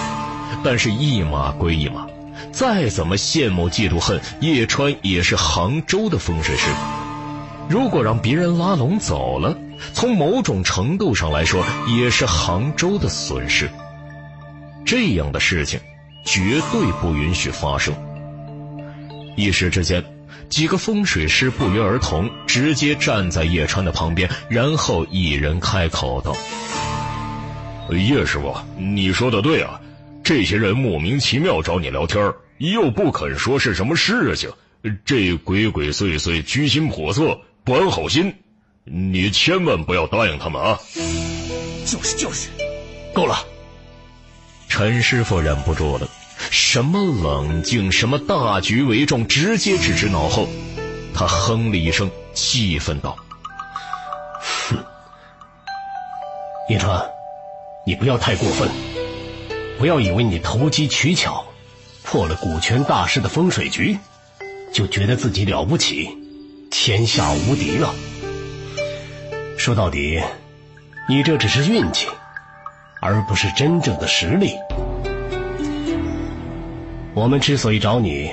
[0.63, 2.07] 但是一码归一码。
[2.51, 6.67] 再怎么羡慕嫉妒恨，叶川也是杭州的风水师。
[7.69, 9.57] 如果让别人拉拢走了，
[9.93, 13.69] 从某种程度上来说，也是杭州的损失。
[14.85, 15.79] 这样的事情
[16.25, 17.93] 绝对不允许发生。
[19.37, 20.03] 一时之间，
[20.49, 26.35] 几个风水师不约而同，直接站在叶川的旁边，然后一人开口道
[27.89, 29.79] ：“叶师傅，你说的对啊。”
[30.33, 34.49] 这些人莫名其妙找你聊天，又不肯说是什么事情，
[35.03, 38.33] 这鬼鬼祟祟、居心叵测、不安好心，
[38.85, 40.79] 你千万不要答应他们啊！
[41.85, 42.47] 就是就是，
[43.13, 43.45] 够了！
[44.69, 46.07] 陈师傅忍不住了，
[46.49, 50.47] 什么冷静，什么大局为重，直接置之脑后。
[51.13, 53.17] 他哼了一声，气愤道
[54.39, 54.77] ：“哼，
[56.69, 57.03] 叶川，
[57.85, 58.69] 你不要太过分。”
[59.81, 61.43] 不要以为你投机取巧，
[62.03, 63.97] 破了股权大师的风水局，
[64.71, 66.07] 就觉得自己了不起，
[66.69, 67.91] 天下无敌了。
[69.57, 70.21] 说到底，
[71.09, 72.05] 你这只是运气，
[73.01, 74.53] 而不是真正的实力。
[77.15, 78.29] 我们之所以找你，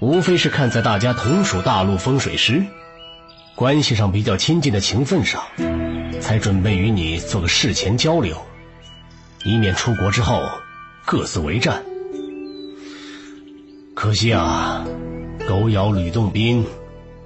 [0.00, 2.64] 无非是看在大家同属大陆风水师，
[3.54, 5.42] 关系上比较亲近的情分上，
[6.22, 8.34] 才准备与你做个事前交流，
[9.44, 10.42] 以免出国之后。
[11.04, 11.82] 各自为战，
[13.94, 14.84] 可惜啊，
[15.48, 16.64] 狗咬吕洞宾，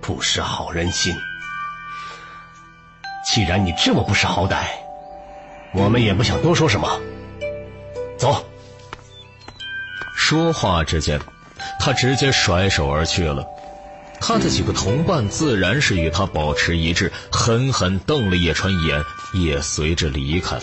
[0.01, 1.14] 不识好人心。
[3.26, 4.64] 既然你这么不识好歹，
[5.74, 7.01] 我们也不想多说什么。
[8.16, 8.44] 走。
[10.16, 11.20] 说话之间，
[11.78, 13.46] 他直接甩手而去了。
[14.20, 19.02] 他的几个同伴自然是与他保持一致，狠狠瞪了叶川一眼，
[19.34, 20.62] 也随之离开了。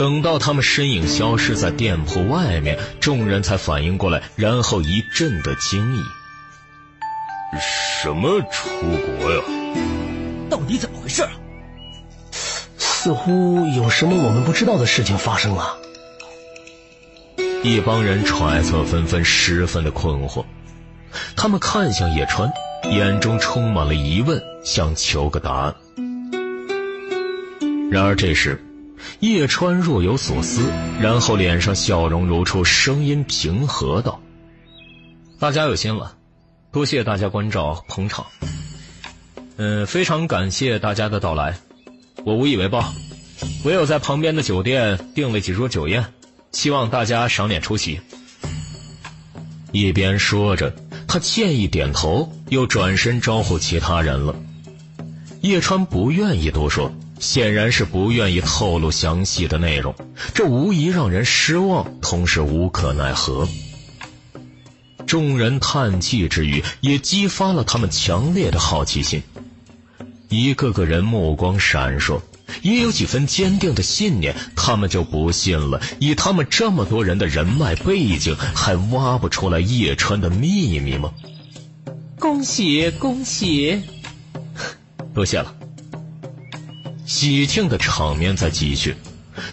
[0.00, 6.00] 等到他们身影消失在店铺外面，众人才反应过来，然后一阵的惊异。
[7.60, 9.42] 什么出国呀？
[10.48, 11.22] 到底怎么回事？
[12.78, 15.76] 似乎有什么我们不知道的事情发生了。
[17.62, 20.46] 一帮人揣测纷纷，十分的困惑。
[21.36, 22.50] 他们看向叶川，
[22.84, 25.74] 眼中充满了疑问，想求个答案。
[27.90, 28.64] 然而这时。
[29.20, 34.18] 叶川若有所思，然后脸上笑容如初，声音平和道
[35.38, 36.16] ：“大家有心了，
[36.72, 38.24] 多谢大家关照捧场。
[39.58, 41.58] 嗯，非常感谢大家的到来，
[42.24, 42.94] 我无以为报，
[43.64, 46.14] 唯有在旁边的酒店订了几桌酒宴，
[46.52, 48.00] 希望大家赏脸出席。
[49.70, 50.74] 一边说着，
[51.06, 54.34] 他歉意点头，又转身招呼其他人了。
[55.42, 56.90] 叶川不愿意多说，
[57.20, 59.94] 显然是不愿意透露详细的内容，
[60.34, 63.46] 这无疑让人失望，同时无可奈何。
[65.06, 69.22] 众人叹气之余，也激发了他们强烈的好奇心。
[70.28, 72.20] 一个个人目光闪烁，
[72.62, 74.34] 也有几分坚定的信念。
[74.56, 81.12] 他们就不信了，以他们这么多人的人脉背景，还挖不出来叶川的秘密吗？
[82.18, 83.82] 恭喜恭喜！
[85.12, 85.54] 多谢了。
[87.10, 88.94] 喜庆的场面在继续，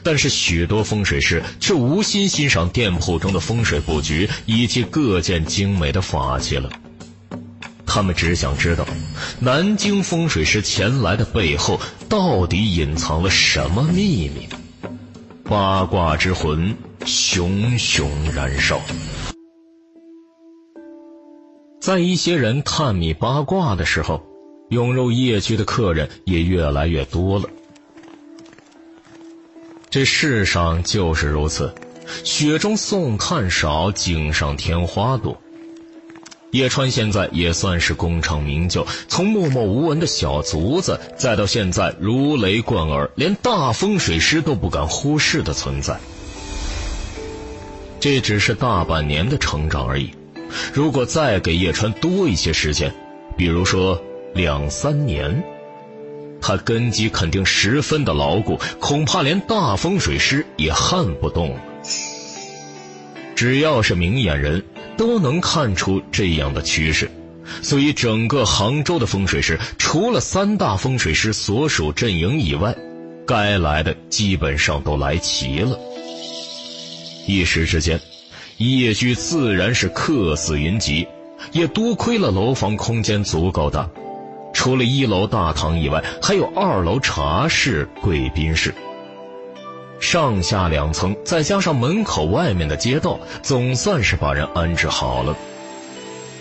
[0.04, 6.70] 但是许多风水师却无心欣赏店铺中的风水布局以及各件精美的法器了。
[7.84, 8.86] 他们只想知道，
[9.40, 14.48] 南京风水师前来的背后到底隐藏了什么秘密？
[15.44, 16.78] 八卦之魂
[17.08, 18.80] 熊熊燃烧。
[21.82, 24.27] 在一些人探秘八卦的时候。
[24.70, 27.50] 涌入夜居的客人也越来越多了。
[29.90, 31.74] 这世上就是如此，
[32.24, 35.42] 雪中送炭少，井上添花多。
[36.52, 46.00] 叶川现在也算是功成名就，从默默无闻的小卒子，再到现在如雷贯耳，连大风水师都不敢忽视的存在。
[48.00, 50.12] 这只是大半年的成长而已。
[50.74, 52.94] 如果再给叶川多一些时间，
[53.38, 54.02] 比如说……
[54.38, 55.44] 两三年，
[56.40, 61.58] 他根基肯定十分的牢固，恐怕连大风水师也撼不动。
[63.36, 64.64] 只要是明眼人
[64.96, 67.10] 都能看出这样的趋势，
[67.64, 72.76] 所以整个杭州的风水师，除了三大风水师所属阵营以外，
[73.26, 75.80] 该来的基本上都来齐了。
[77.26, 78.00] 一时之间，
[78.58, 81.08] 叶居自然是客似云集，
[81.52, 83.90] 也多亏了楼房空间足够大。
[84.58, 88.74] 除了一楼大堂以外，还有二楼茶室、贵宾室，
[90.00, 95.38] 上下两层，再加上门口外面的街道，总算是把人安置好了。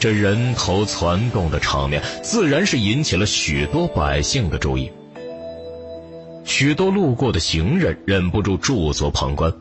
[0.00, 4.90] 这人头攒动的场面，自然是引起了许多百姓的注意。
[6.46, 9.52] 许多路过的行人忍不住驻足旁观，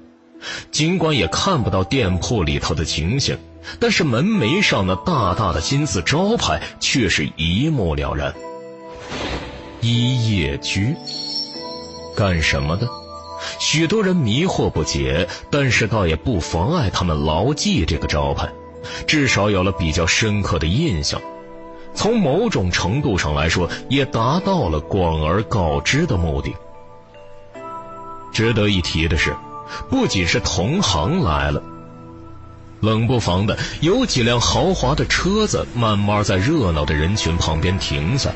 [0.71, 3.37] 尽管也看不到店铺里头的情形，
[3.81, 8.33] 但是门楣上那大大的金字招牌却是一目了然。
[9.87, 10.95] 一夜居
[12.15, 12.89] 干什么的？
[13.59, 18.49] 许多人迷惑不解，但是倒也不妨碍他们牢记这个招牌，
[19.05, 21.21] 至少有了比较深刻的印象。
[21.93, 26.51] 从某种程度上来说，也达到了广而告之的目的。
[28.33, 29.35] 值得一提的是，
[29.87, 31.61] 不仅是同行来了，
[32.79, 38.31] 冷不防的有几辆豪华的车子慢慢在热闹的人群旁边停下。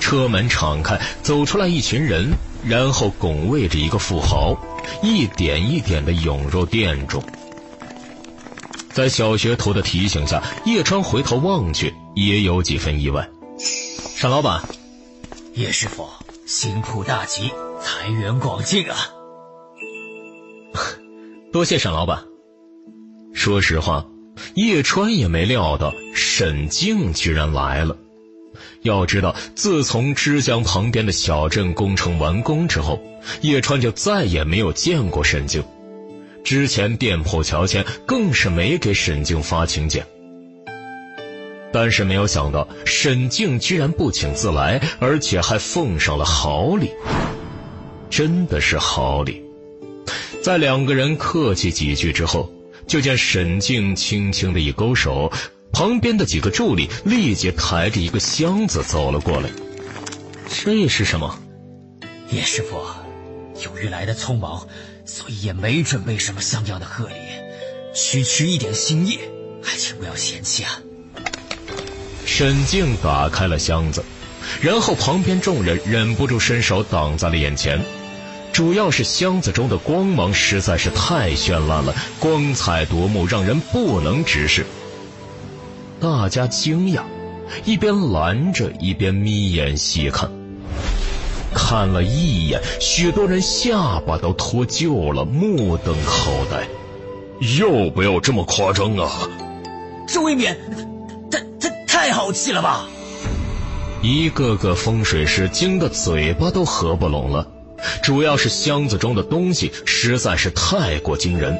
[0.00, 2.32] 车门敞开，走出来一群人，
[2.64, 4.56] 然后拱卫着一个富豪，
[5.02, 7.22] 一点一点的涌入店中。
[8.92, 13.28] 在小学徒的提醒下，叶川回头望去，也有几分意外。
[13.58, 14.62] 沈老板，
[15.54, 16.06] 叶师傅，
[16.46, 17.50] 新铺大吉，
[17.80, 18.96] 财源广进啊！
[21.52, 22.24] 多谢沈老板。
[23.34, 24.06] 说实话，
[24.54, 27.96] 叶川也没料到沈静居然来了。
[28.82, 33.00] 要知道，自从枝江旁边的小镇工程完工之后，
[33.40, 35.62] 叶川就再也没有见过沈静。
[36.44, 40.04] 之前店铺乔迁，更是没给沈静发请柬。
[41.72, 46.90] 但是没有想到，沈静居然不请自来，而且还奉上了好礼，
[48.10, 49.40] 真的是好礼。
[50.42, 52.52] 在两个人客气几句之后，
[52.86, 55.32] 就见沈静轻轻的一勾手。
[55.72, 59.50] 旁边的几个助理立即抬着一个箱子走了过来。
[60.48, 61.38] 这是什么？
[62.30, 62.76] 叶师傅，
[63.64, 64.66] 由于来的匆忙，
[65.04, 67.14] 所以也没准备什么像样的贺礼，
[67.94, 69.18] 区区一点心意，
[69.62, 70.78] 还请不要嫌弃啊。
[72.26, 74.04] 沈静打开了箱子，
[74.60, 77.82] 然后旁边众人忍不住伸手挡在了眼前，
[78.52, 84.64] 主要是箱子中的光芒实在是太绚烂了，光彩夺目，让人不能直视。
[86.02, 87.02] 大家惊讶，
[87.64, 90.28] 一边拦着，一边眯眼细看。
[91.54, 96.66] 看了一眼，许多人下巴都脱臼了，目瞪口呆。
[97.56, 99.08] 要不要这么夸张啊？
[100.08, 100.58] 这未免，
[101.30, 102.84] 太太太好气了吧！
[104.02, 107.46] 一个个风水师惊得嘴巴都合不拢了。
[108.02, 111.56] 主要是箱子中的东西实在是太过惊人。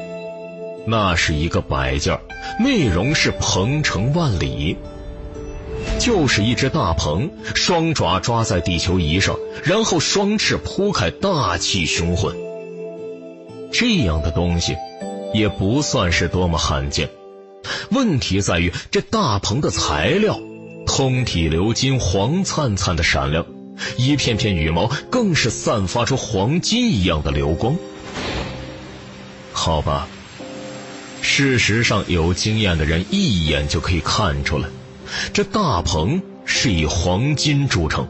[0.85, 2.19] 那是一个摆件，
[2.59, 4.75] 内容是鹏程万里，
[5.97, 12.35] 就是一只大鹏，双爪抓在地球仪上，然后双翅铺开，大气雄浑。
[13.71, 14.75] 这样的东西，
[15.33, 17.09] 也不算是多么罕见。
[17.89, 20.37] 问题在于这大鹏的材料，
[20.85, 23.45] 通体鎏金，黄灿灿的闪亮，
[23.95, 27.77] 一片片羽毛更是散发出黄金一样的流光。
[29.53, 30.09] 好吧。
[31.35, 34.69] 事实上，有经验的人一眼就可以看出来，
[35.33, 38.07] 这大鹏是以黄金铸成，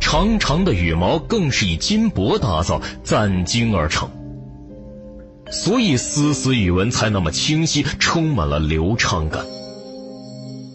[0.00, 4.10] 长长的羽毛更是以金箔打造、攒金而成，
[5.52, 9.46] 所以丝丝羽纹才那么清晰，充满了流畅感。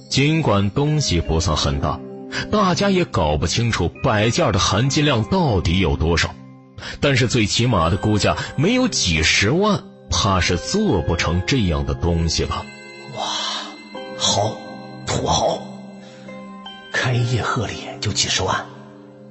[0.10, 2.00] 尽管东西不算很大，
[2.50, 6.34] 大家也搞不清楚摆件的含金量到底有多少，
[7.02, 9.84] 但是最起码的估价没有几十万。
[10.16, 12.64] 怕是做不成这样的东西吧。
[13.18, 13.24] 哇，
[14.16, 14.56] 好，
[15.08, 15.60] 土豪，
[16.92, 18.64] 开业贺礼就几十万，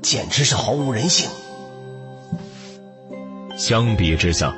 [0.03, 1.31] 简直是毫无人性。
[3.57, 4.55] 相比之下，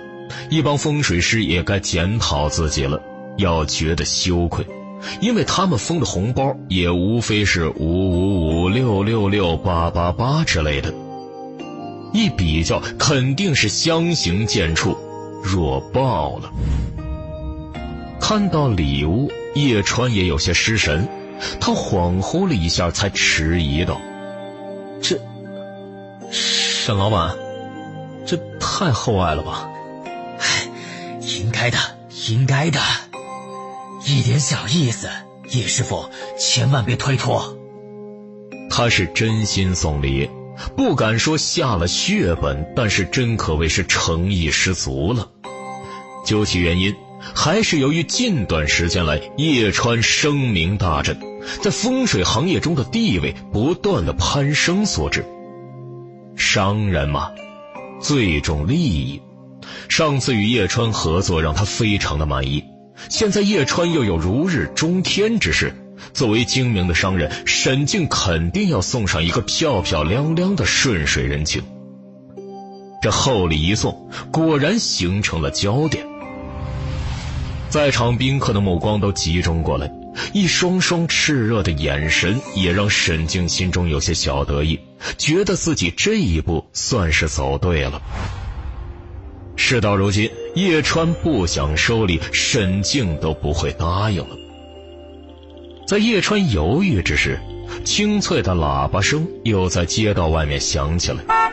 [0.51, 3.01] 一帮风水师也该检讨自己了，
[3.37, 4.67] 要觉得羞愧，
[5.21, 10.93] 因为他们封的红包也无非是五五五六六六八八八之类的，
[12.15, 14.97] 一比较肯定是相形见绌。
[15.45, 16.51] 弱爆了！
[18.19, 21.07] 看到礼物，叶川也有些失神，
[21.61, 24.01] 他恍惚了一下，才迟疑道
[25.03, 25.21] ：“这，
[26.31, 27.37] 沈老板，
[28.27, 29.69] 这太厚爱了吧
[30.41, 30.69] ？”“唉，
[31.21, 31.79] 应该的，
[32.29, 32.81] 应该的，
[34.07, 35.11] 一点小意思，
[35.51, 36.07] 叶师傅
[36.39, 37.59] 千万别推脱。”
[38.71, 40.31] 他是真心送礼，
[40.75, 45.31] 不敢说下了血本，但是真可谓是诚意十足了。
[46.25, 46.95] 究其原因，
[47.35, 51.19] 还是由于近段时间来叶川声名大振，
[51.63, 55.25] 在风水行业中的地位不断的攀升所致。
[56.37, 57.31] 商人嘛，
[58.01, 59.21] 最重利益。
[59.89, 62.65] 上次与叶川合作让他非常的满意，
[63.09, 65.75] 现在叶川又有如日中天之势，
[66.13, 71.63] 作为精明的商人，沈静肯定要送上一个漂漂亮亮的顺水人情。
[73.03, 76.07] 这厚礼一送，果然形成了焦点。
[77.69, 79.91] 在场宾客的目光都集中过来，
[80.33, 84.79] 一双双炽热的眼神也让沈静心中有些小得意，
[85.19, 88.01] 觉得自己这一步算是走对了。
[89.57, 94.37] 事到如今，叶川不想收礼，沈静都不会答应了。
[95.87, 97.41] 在叶川犹豫之时，
[97.85, 101.53] 清脆的喇叭声又在街道外面响起来。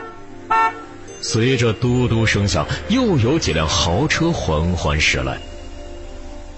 [1.20, 5.40] 随着嘟嘟声响，又有几辆豪车缓缓驶来。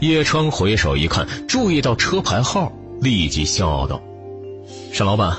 [0.01, 4.03] 叶川回首一看，注意到车牌号，立即笑道
[4.93, 5.37] ：“沈老板，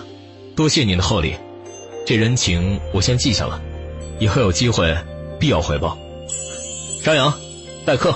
[0.56, 1.36] 多谢您的厚礼，
[2.06, 3.62] 这人情我先记下了，
[4.20, 4.96] 以后有机会
[5.40, 5.98] 必要回报。”
[7.04, 7.32] 张扬，
[7.86, 8.16] 待客。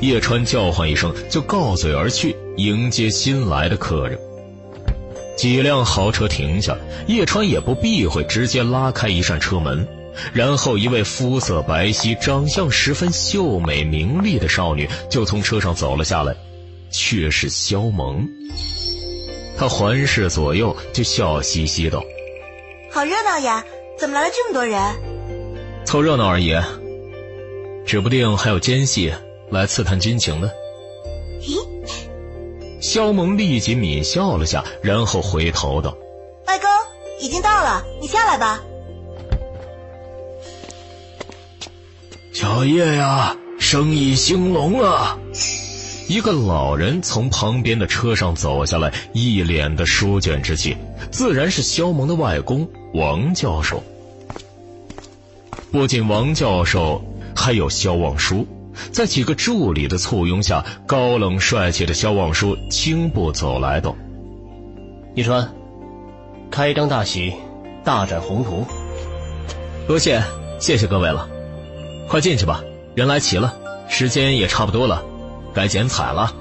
[0.00, 4.18] 叶川叫唤一声，就告嘴而去，迎接新来的客人。
[5.36, 6.74] 几辆豪车停下，
[7.06, 9.86] 叶川也不避讳，直接拉开一扇车门。
[10.32, 16.34] 然后，一位肤色白皙、长相十分秀美明丽的少女就从车上走了下来，
[16.90, 18.28] 却是萧萌。
[19.58, 22.02] 她环视左右，就笑嘻嘻道
[22.90, 23.64] ：“好热闹呀，
[23.98, 24.80] 怎么来了这么多人
[25.84, 26.54] ？”“凑热闹而已，
[27.84, 29.12] 指不定还有奸细
[29.50, 30.50] 来刺探军情呢。”
[31.42, 31.58] 咦？
[32.80, 35.94] 萧萌立即抿笑了下，然后回头道
[36.46, 36.68] ：“外公，
[37.20, 38.62] 已经到了，你下来吧。”
[42.32, 45.18] 小叶呀，生意兴隆啊！
[46.06, 50.76] 一个老人从旁边的车上走下来，一脸的书卷之气，
[51.10, 53.82] 自然是肖萌的外公王教授。
[55.72, 57.04] 不仅王教授，
[57.34, 58.46] 还有肖望舒，
[58.92, 63.96] 在几个助理的簇拥下，高冷帅气的肖望舒轻步走来道
[65.16, 65.52] ：“一川，
[66.48, 67.34] 开张大喜，
[67.82, 68.64] 大展宏图。
[69.88, 70.22] 多谢，
[70.60, 71.28] 谢谢各位了。”
[72.10, 72.60] 快进去吧，
[72.96, 73.56] 人来齐了，
[73.88, 75.00] 时间也差不多了，
[75.54, 76.34] 该剪彩了。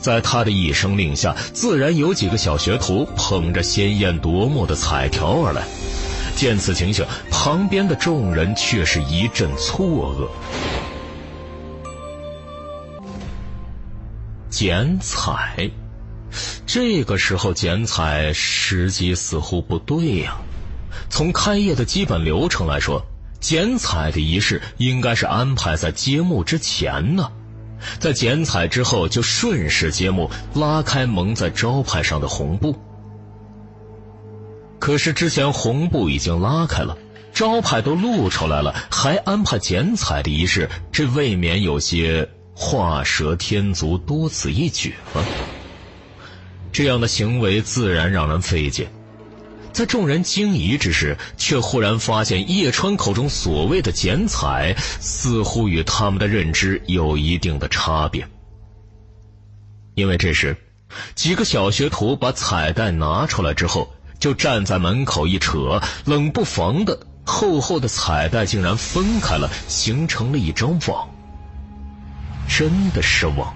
[0.00, 5.62] 在他的一声令下，自然有几个小学徒捧着鲜艳夺目的彩条而来。
[6.34, 10.26] 见此情形，旁边的众人却是一阵错愕。
[14.48, 15.70] 剪彩，
[16.64, 20.38] 这个时候剪彩时机似乎不对呀。
[21.10, 23.04] 从开业的基本流程来说，
[23.42, 27.30] 剪彩的仪式应该是安排在揭幕之前呢。
[27.98, 32.74] 在剪彩之后，就顺势揭幕，拉开蒙在招牌上的红布。
[34.78, 36.96] 可是之前红布已经拉开了，
[37.34, 45.24] 招牌都露出来了，还安排剪彩的仪式，这未免有些画蛇添足、多此一举了。
[46.70, 48.88] 这样的行为自然让人费解。
[49.72, 58.26] 在众人惊疑之时，却忽然发现叶川口中所谓的剪彩，似乎与他们的认知有一定的差别。
[59.94, 60.56] 因为这时，
[61.14, 71.08] 几个小学徒把彩带拿出来之后，就站在门口一扯，冷不防的，厚厚的彩带竟然分开了，形成了一张网。
[72.48, 73.54] 真的是网！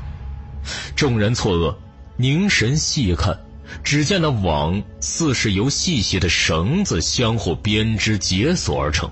[0.96, 1.74] 众人错愕，
[2.16, 3.38] 凝神细看。
[3.82, 9.10] 只见那网似是由细细的绳子相互编织解锁而成，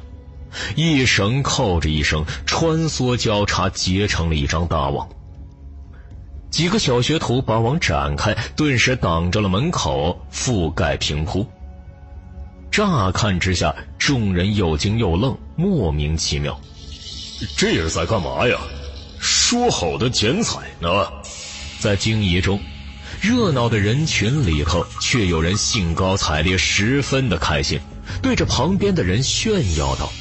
[0.76, 5.08] 一绳扣着一绳，穿梭交叉结成了一张大网。
[6.50, 11.46] 几个小学徒把网展开，顿时挡着了门口，覆盖平铺。
[12.70, 16.60] 乍看之下，众人又惊又愣，莫名其妙。
[17.56, 18.58] 这是在干嘛呀？
[19.20, 20.88] 说好的剪彩呢？
[21.80, 22.60] 在惊疑中。
[23.24, 27.80] 热闹的人群里头，却有人兴高采烈，十分的开心，
[28.20, 30.12] 对着旁边的人炫耀道：“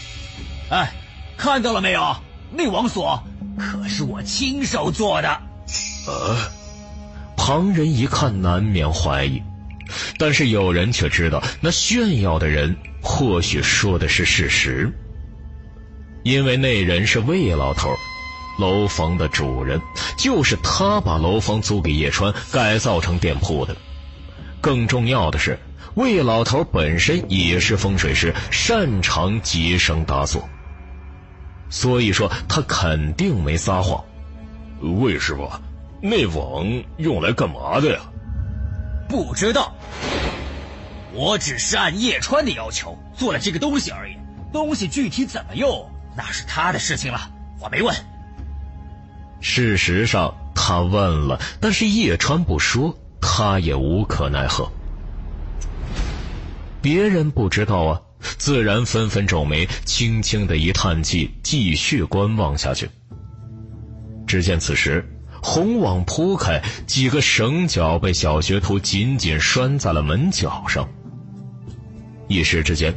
[0.71, 0.89] 哎，
[1.35, 2.15] 看到了没有？
[2.53, 3.21] 那网锁
[3.59, 5.37] 可是我亲手做的。”
[6.07, 6.37] 呃，
[7.35, 9.41] 旁人一看，难免怀疑，
[10.17, 14.89] 但是有人却知道，那炫耀的人或许说的是事实，
[16.23, 17.89] 因为那人是魏老头。
[18.57, 19.81] 楼房的主人
[20.17, 23.75] 就是他，把楼房租给叶川，改造成店铺的。
[24.61, 25.59] 更重要的是，
[25.95, 30.47] 魏老头本身也是风水师，擅长结绳打锁。
[31.69, 34.03] 所以说，他肯定没撒谎。
[34.81, 35.49] 魏师傅，
[36.01, 36.65] 那网
[36.97, 37.99] 用来干嘛的呀？
[39.09, 39.73] 不知道，
[41.13, 44.15] 我只是按叶川的要求做了这个东西而已。
[44.51, 47.19] 东西具体怎么用，那是他的事情了，
[47.59, 47.95] 我没问。
[49.43, 54.71] 事实上，他问了，但是叶川不说，他也无可奈何。
[56.81, 58.01] 别人不知道啊，
[58.37, 62.89] 自然纷纷皱眉，轻轻的一叹气，继续观望下去。
[64.25, 65.05] 只见此时，
[65.41, 70.87] 红网铺开，几个绳脚被小学徒紧紧拴在了门角上。
[72.29, 72.95] 一时之间，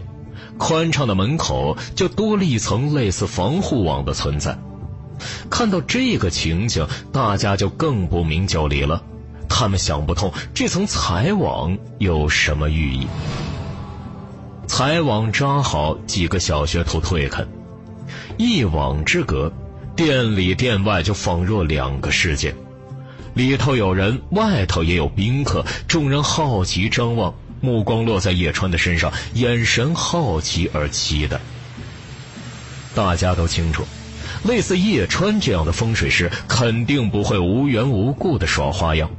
[0.59, 4.56] 宽敞的门口就多了一层类似防护网的存在。
[5.51, 9.02] 看到这个情景，大家就更不明就里了。
[9.48, 13.06] 他们想不通这层彩网有什么寓意。
[14.66, 17.47] 彩网扎好，几个小学徒退开，
[18.36, 19.52] 一网之隔，
[19.94, 22.55] 店里店外就仿若两个世界。
[23.34, 25.64] 里头有人，外头也有宾客。
[25.86, 31.38] 众人好奇张望，目光落在叶川的身上，眼神好奇而期待。
[32.94, 33.84] 大家都清楚。
[34.45, 39.11] 类似叶川这样的风水师，肯定不会无缘无故的耍花样。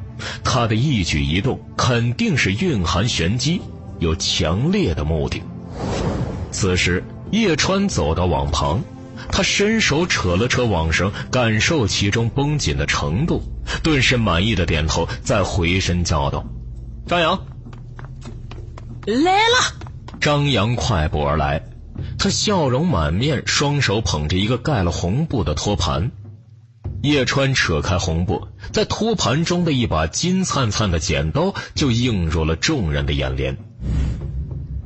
[0.44, 3.62] 他的一举一动肯定是蕴含玄机，
[4.00, 5.42] 有强烈的目的。
[6.52, 8.82] 此时，叶川走到网旁，
[9.32, 13.44] 他伸手扯了扯网绳，感受其中绷紧的程度，
[13.84, 16.44] 顿时满意的点头，再回身叫道
[17.06, 17.40] ：“张扬，
[19.06, 19.88] 来了。”
[20.20, 21.62] 张扬快步而来。
[22.18, 26.12] 他笑容满面，双手捧着一个盖了红布的托盘。
[27.04, 33.56] 叶川扯开红布，在托盘中的一把金灿灿的剪刀就映入了众人的眼帘。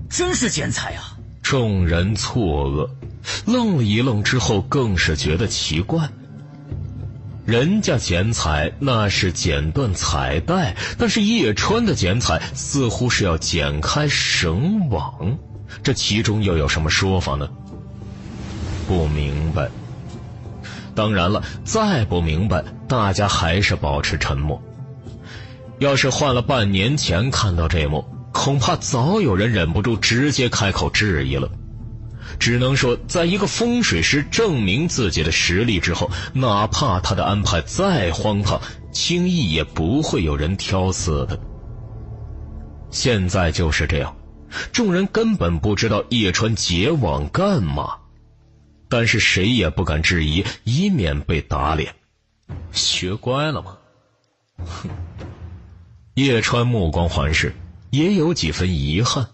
[0.10, 1.18] 真是剪彩啊！
[1.42, 2.90] 众人错愕，
[3.46, 6.10] 愣了一愣之后，更是觉得奇怪。
[7.46, 15.38] 人家剪彩那是剪断彩带，但是叶川的剪彩似乎是要剪开绳网。
[15.84, 17.50] 这其中又有什么说法呢？
[18.88, 19.70] 不明白。
[20.94, 24.62] 当然了，再不明白，大家还是保持沉默。
[25.80, 31.50] 要是换了半年前看到这一幕，恐怕早有人忍不住直接开口质疑了。
[32.38, 38.60] 只能说，在一个风水师证明自己的实力之后，哪怕他的安排再荒唐，
[38.92, 41.40] 轻易也不会有人挑刺的。
[42.90, 44.14] 现在就是这样。
[44.72, 47.96] 众人根本不知道叶川结网干嘛，
[48.90, 51.96] 但是谁也不敢质疑，以免被打脸。
[52.72, 53.78] 学乖了吗？
[54.58, 54.90] 哼！
[56.16, 57.56] 叶川目光环视，
[57.90, 59.28] 也有几分遗憾。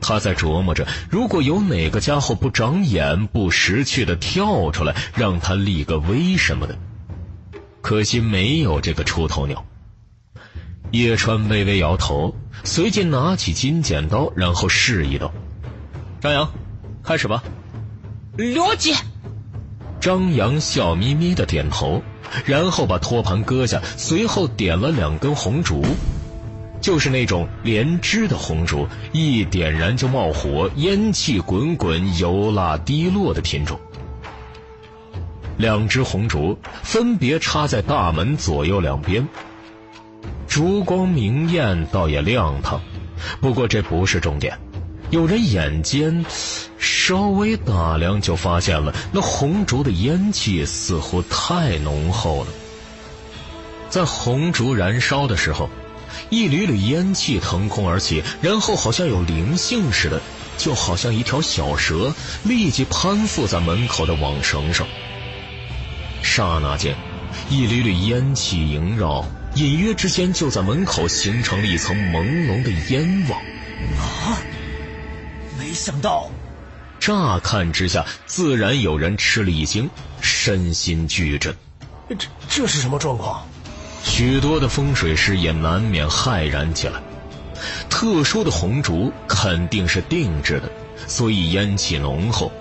[0.00, 6.76] 他在琢磨着，如果有哪个家伙不长眼、不识趣的跳出来，让他立个威什么的。
[7.80, 9.64] 可惜没有这个出头鸟。
[10.98, 15.32] 叶川微微摇头，随即拿起金剪刀，然后示意道
[16.20, 16.50] ：“张扬，
[17.02, 17.42] 开始吧。”
[18.36, 18.94] 了解。
[20.00, 22.02] 张扬笑眯眯的点头，
[22.44, 25.84] 然后把托盘搁下，随后点了两根红烛。
[26.80, 33.80] 就是那种连枝的红烛，一点燃就冒火，烟气滚滚，油蜡滴落的品种。
[35.56, 39.26] 两只红烛分别插在大门左右两边，
[40.48, 42.80] 烛光明艳，倒也亮堂。
[43.40, 44.58] 不过这不是重点，
[45.10, 46.24] 有人眼尖，
[46.78, 52.48] 稍微打量就发现了那红烛的烟气似乎太浓厚了。
[53.88, 55.68] 在红烛燃烧的时候。
[56.30, 60.20] 一缕缕烟气腾空而起，然后好像有灵性似的，
[60.56, 62.12] 就好像一条小蛇
[62.42, 64.86] 立即攀附在门口的网绳上。
[66.22, 66.96] 刹那间，
[67.50, 69.24] 一缕缕烟气萦绕，
[69.56, 73.40] 隐约之间就在门口形成了一层朦胧的烟网。
[73.98, 74.36] 啊！
[75.58, 76.30] 没想到，
[77.00, 79.88] 乍看之下，自然有人吃了一惊，
[80.20, 81.56] 身心俱震。
[82.10, 83.46] 这这是什么状况？
[84.04, 87.00] 许多的风水师也难免骇然起来。
[87.88, 90.70] 特殊的红烛肯定是定制的，
[91.06, 92.52] 所以烟气浓厚。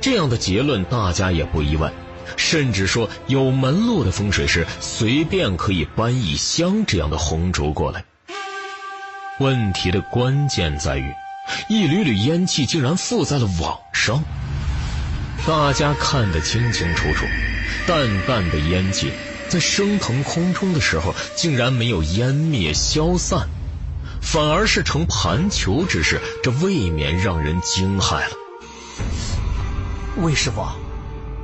[0.00, 1.92] 这样的结论大家也不意外，
[2.36, 8.04] 甚至说有门路的风水师随便可以搬一箱这样的红烛过来。
[9.38, 11.12] 问题的关键在于，
[11.68, 14.22] 一缕缕烟气竟然附在了网上。
[15.46, 17.24] 大家看得清清楚楚，
[17.86, 19.12] 淡淡的烟气。
[19.48, 23.46] 在升腾空中的时候，竟然没有湮灭消散，
[24.20, 28.32] 反而是呈盘球之势，这未免让人惊骇了。
[30.16, 30.66] 魏师傅，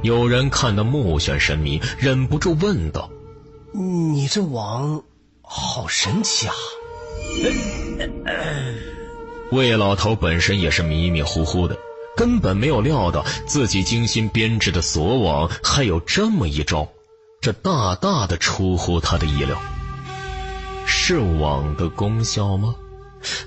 [0.03, 3.09] 有人看得目眩神迷，忍不住问道
[3.73, 5.03] ：“你这网
[5.43, 6.55] 好神奇啊！”
[9.53, 11.77] 魏老头本身也是迷迷糊糊的，
[12.17, 16.89] 根本没有料到自己精心编织的锁网还有这么一招。
[17.41, 19.61] 这大大的出乎他的意料，
[20.87, 22.75] 是网的功效吗？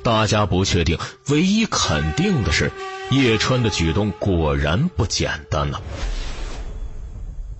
[0.03, 2.72] 大家不确定，唯一肯定的是，
[3.11, 5.80] 叶川的举动果然不简单呢。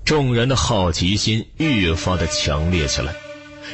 [0.06, 3.16] 众人的好奇心愈发的强烈起来，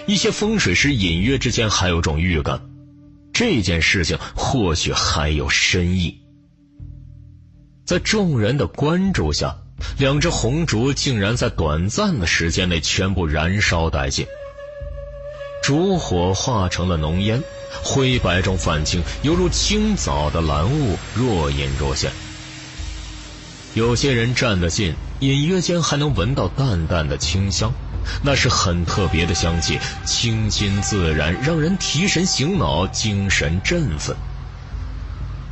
[0.08, 2.62] 一些风水师隐约之间还有种预感，
[3.34, 6.18] 这件事情或许还有深意。
[7.86, 9.58] 在众人的关注下。
[9.98, 14.28] 两只红烛竟然在短暂的时间内全部燃烧殆尽，
[15.64, 17.42] 烛火化成了浓烟，
[17.84, 22.12] 灰白中泛青，犹如清早的蓝雾，若隐若现。
[23.74, 27.72] 有些人站得近，隐约间还能闻到淡淡的清香，
[28.24, 34.16] 那是很特别的香气，清新自然，让人提神醒脑，精神振奋。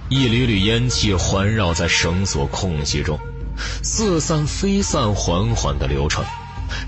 [0.10, 3.20] 一缕缕烟气环绕在绳索空隙中。
[3.84, 6.26] 似散非散，缓缓的流传，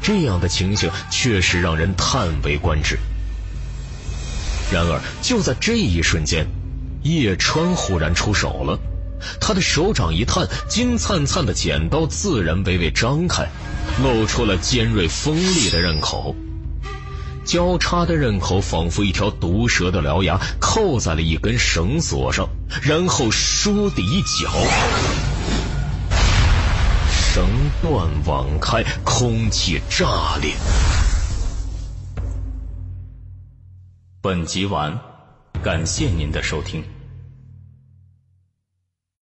[0.01, 2.97] 这样的情形确实让人叹为观止。
[4.71, 6.47] 然而，就在这一瞬间，
[7.03, 8.79] 叶川忽然出手了，
[9.39, 13.47] 他的手掌一探，金灿灿的剪刀自然微微张开，
[14.03, 16.35] 露出了尖锐锋利的刃口。
[17.43, 22.47] 交叉的刃口仿佛一条毒蛇的獠牙，扣在了一根绳索上，
[22.83, 24.51] 然后倏的一脚。
[27.11, 27.43] 绳
[27.81, 30.53] 断网开，空气炸裂。
[34.21, 34.99] 本集完，
[35.63, 36.83] 感谢您的收听。